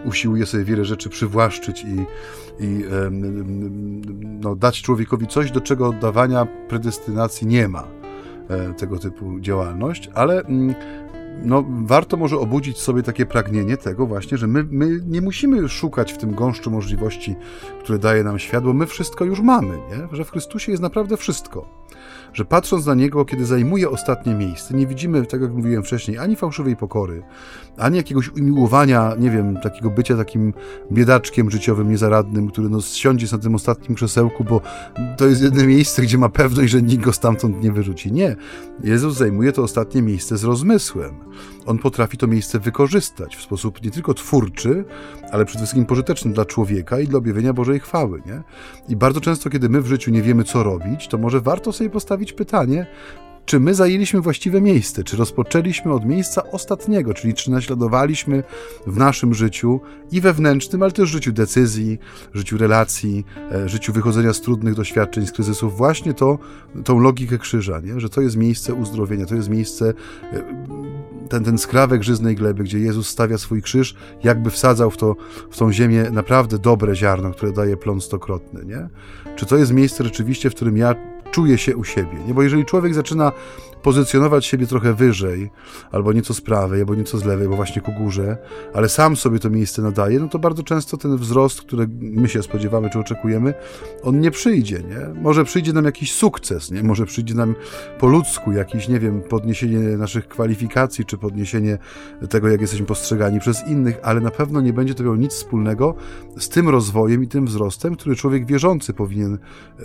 [0.05, 2.05] usiłuje sobie wiele rzeczy przywłaszczyć i,
[2.63, 2.83] i
[4.41, 7.83] no, dać człowiekowi coś, do czego oddawania predestynacji nie ma
[8.49, 10.75] e, tego typu działalność, ale mm,
[11.43, 16.13] no, warto może obudzić sobie takie pragnienie tego właśnie, że my, my nie musimy szukać
[16.13, 17.35] w tym gąszczu możliwości,
[17.79, 20.07] które daje nam świat, bo my wszystko już mamy, nie?
[20.17, 21.84] że w Chrystusie jest naprawdę wszystko
[22.33, 26.35] że patrząc na Niego, kiedy zajmuje ostatnie miejsce, nie widzimy, tak jak mówiłem wcześniej, ani
[26.35, 27.23] fałszywej pokory,
[27.77, 30.53] ani jakiegoś umiłowania, nie wiem, takiego bycia takim
[30.91, 34.61] biedaczkiem życiowym, niezaradnym, który no siądzie na tym ostatnim krzesełku, bo
[35.17, 38.11] to jest jedno miejsce, gdzie ma pewność, że nikt go stamtąd nie wyrzuci.
[38.11, 38.35] Nie.
[38.83, 41.15] Jezus zajmuje to ostatnie miejsce z rozmysłem.
[41.65, 44.85] On potrafi to miejsce wykorzystać w sposób nie tylko twórczy,
[45.31, 48.21] ale przede wszystkim pożyteczny dla człowieka i dla objawienia Bożej chwały.
[48.25, 48.41] Nie?
[48.89, 51.89] I bardzo często, kiedy my w życiu nie wiemy, co robić, to może warto sobie
[51.89, 52.87] postawić pytanie,
[53.45, 58.43] czy my zajęliśmy właściwe miejsce, czy rozpoczęliśmy od miejsca ostatniego, czyli czy naśladowaliśmy
[58.87, 59.81] w naszym życiu
[60.11, 61.99] i wewnętrznym, ale też życiu decyzji,
[62.33, 66.37] życiu relacji, e, życiu wychodzenia z trudnych doświadczeń, z kryzysów, właśnie to,
[66.83, 67.99] tą logikę krzyża, nie?
[67.99, 69.93] że to jest miejsce uzdrowienia, to jest miejsce,
[70.33, 70.43] e,
[71.29, 75.15] ten, ten skrawek żyznej gleby, gdzie Jezus stawia swój krzyż, jakby wsadzał w, to,
[75.51, 78.65] w tą ziemię naprawdę dobre ziarno, które daje plon stokrotny.
[78.65, 78.89] Nie?
[79.35, 80.95] Czy to jest miejsce rzeczywiście, w którym ja
[81.35, 82.17] czuje się u siebie.
[82.27, 82.33] Nie?
[82.33, 83.31] Bo jeżeli człowiek zaczyna
[83.85, 85.51] pozycjonować siebie trochę wyżej,
[85.91, 88.37] albo nieco z prawej, albo nieco z lewej, bo właśnie ku górze,
[88.73, 92.43] ale sam sobie to miejsce nadaje, no to bardzo często ten wzrost, który my się
[92.43, 93.53] spodziewamy czy oczekujemy,
[94.03, 95.21] on nie przyjdzie, nie?
[95.21, 96.83] Może przyjdzie nam jakiś sukces, nie?
[96.83, 97.55] Może przyjdzie nam
[97.99, 101.77] po ludzku jakiś, nie wiem, podniesienie naszych kwalifikacji, czy podniesienie
[102.29, 105.95] tego, jak jesteśmy postrzegani przez innych, ale na pewno nie będzie to miało nic wspólnego
[106.37, 109.37] z tym rozwojem i tym wzrostem, który człowiek wierzący powinien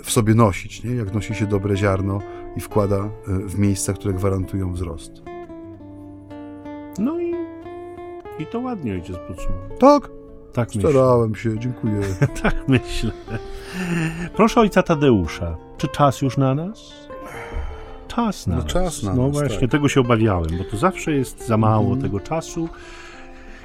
[0.03, 0.95] w sobie nosić, nie?
[0.95, 2.19] Jak nosi się dobre ziarno
[2.55, 3.59] i wkłada e, w
[3.91, 5.11] miejsca, które gwarantują wzrost.
[6.99, 7.35] No i,
[8.39, 9.77] i to ładnie ojciec podsumował.
[9.79, 10.09] Tak.
[10.53, 11.51] Tak Starałem myślę.
[11.51, 12.01] się, dziękuję.
[12.43, 13.11] tak myślę.
[14.35, 16.93] Proszę ojca Tadeusza, czy czas już na nas?
[18.07, 18.71] Czas na no, nas.
[18.71, 19.71] Czas na no nas, właśnie, tak.
[19.71, 22.01] tego się obawiałem, bo to zawsze jest za mało mhm.
[22.01, 22.69] tego czasu.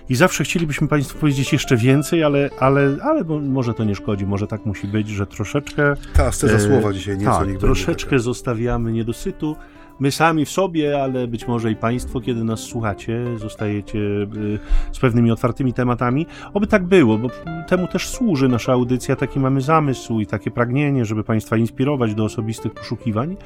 [0.09, 4.47] I zawsze chcielibyśmy Państwu powiedzieć jeszcze więcej, ale, ale, ale może to nie szkodzi, może
[4.47, 5.95] tak musi być, że troszeczkę.
[6.13, 9.57] Ta, za słowa dzisiaj nieco tak, troszeczkę zostawiamy niedosytu
[10.01, 14.59] my sami w sobie, ale być może i Państwo, kiedy nas słuchacie, zostajecie y,
[14.93, 16.27] z pewnymi otwartymi tematami.
[16.55, 17.29] Oby tak było, bo
[17.69, 22.25] temu też służy nasza audycja, taki mamy zamysł i takie pragnienie, żeby Państwa inspirować do
[22.25, 23.37] osobistych poszukiwań.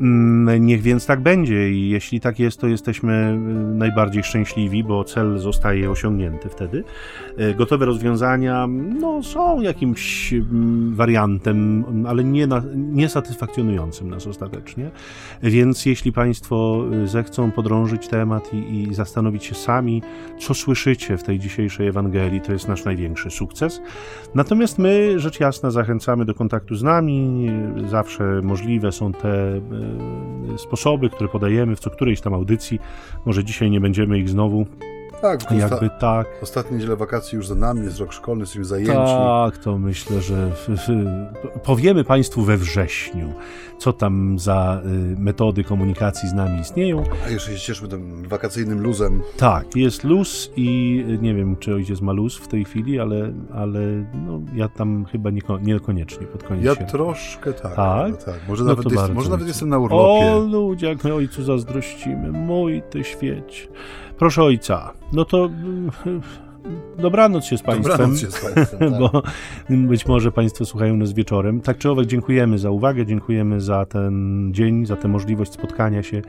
[0.00, 3.38] Mm, niech więc tak będzie i jeśli tak jest, to jesteśmy
[3.72, 6.84] y, najbardziej szczęśliwi, bo cel zostaje osiągnięty wtedy.
[7.40, 8.66] Y, gotowe rozwiązania
[9.00, 14.90] no, są jakimś mm, wariantem, ale nie, na, nie satysfakcjonującym nas ostatecznie.
[15.42, 20.02] Więc jeśli Państwo y, zechcą podrążyć temat i, i, zastanowić się sami,
[20.38, 23.82] co słyszycie w tej dzisiejszej Ewangelii, to jest nasz największy sukces.
[24.34, 27.50] Natomiast my, rzecz jasna, zachęcamy do kontaktu z nami.
[27.86, 32.80] Zawsze możliwe są te y, sposoby, które podajemy w co którejś tam audycji.
[33.26, 34.66] Może dzisiaj nie będziemy ich znowu
[35.22, 36.26] Tak, osta- Jakby tak.
[36.42, 38.92] ostatnie niedziele wakacji już za nami, jest rok szkolny, jesteśmy zajęci.
[38.92, 40.50] Tak, to myślę, że
[41.64, 43.32] powiemy Państwu we wrześniu,
[43.78, 47.04] co tam za y, metody komunikacji z nami istnieją.
[47.26, 49.22] A jeszcze się cieszymy tym wakacyjnym luzem.
[49.36, 53.32] Tak, jest luz i y, nie wiem, czy ojciec ma luz w tej chwili, ale,
[53.54, 53.80] ale
[54.26, 56.90] no, ja tam chyba nieko, niekoniecznie pod koniec Ja świata.
[56.90, 57.74] troszkę tak.
[57.76, 58.10] Tak?
[58.10, 58.40] no tak.
[58.48, 60.40] Może, No nawet, jest, może nawet jestem na O urlopie.
[60.52, 63.68] ludzie, jak my ojcu zazdrościmy, mój ty świeć.
[64.20, 65.90] Proszę ojca, no to mm,
[66.98, 67.92] dobranoc się z Państwem.
[67.92, 68.90] Dobranoc się z Państwem.
[68.90, 69.00] Tak.
[69.00, 69.22] bo
[69.70, 71.60] być może Państwo słuchają nas wieczorem.
[71.60, 76.22] Tak czy owak, dziękujemy za uwagę, dziękujemy za ten dzień, za tę możliwość spotkania się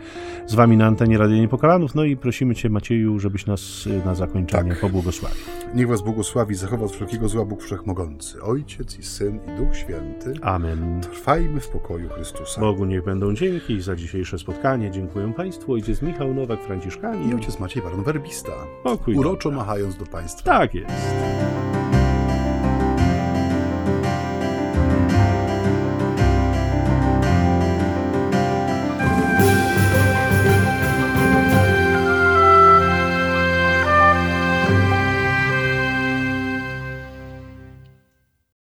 [0.47, 1.95] z Wami na antenie Radia Niepokalanów.
[1.95, 4.79] No i prosimy Cię, Macieju, żebyś nas y, na zakończenie Tak.
[4.79, 5.37] pobłogosławił.
[5.75, 10.33] Niech Was błogosławi, zachowa od wszelkiego zła Bóg Wszechmogący, Ojciec i Syn i Duch Święty.
[10.41, 11.01] Amen.
[11.01, 12.61] Trwajmy w pokoju Chrystusa.
[12.61, 14.91] Bogu niech będą dzięki za dzisiejsze spotkanie.
[14.91, 15.73] Dziękuję Państwu.
[15.73, 17.29] Ojciec Michał Nowak, Franciszkani.
[17.29, 18.51] I ojciec Maciej Baron Werbista,
[18.83, 19.15] Pokój.
[19.15, 20.43] uroczo machając do Państwa.
[20.43, 20.91] Tak jest.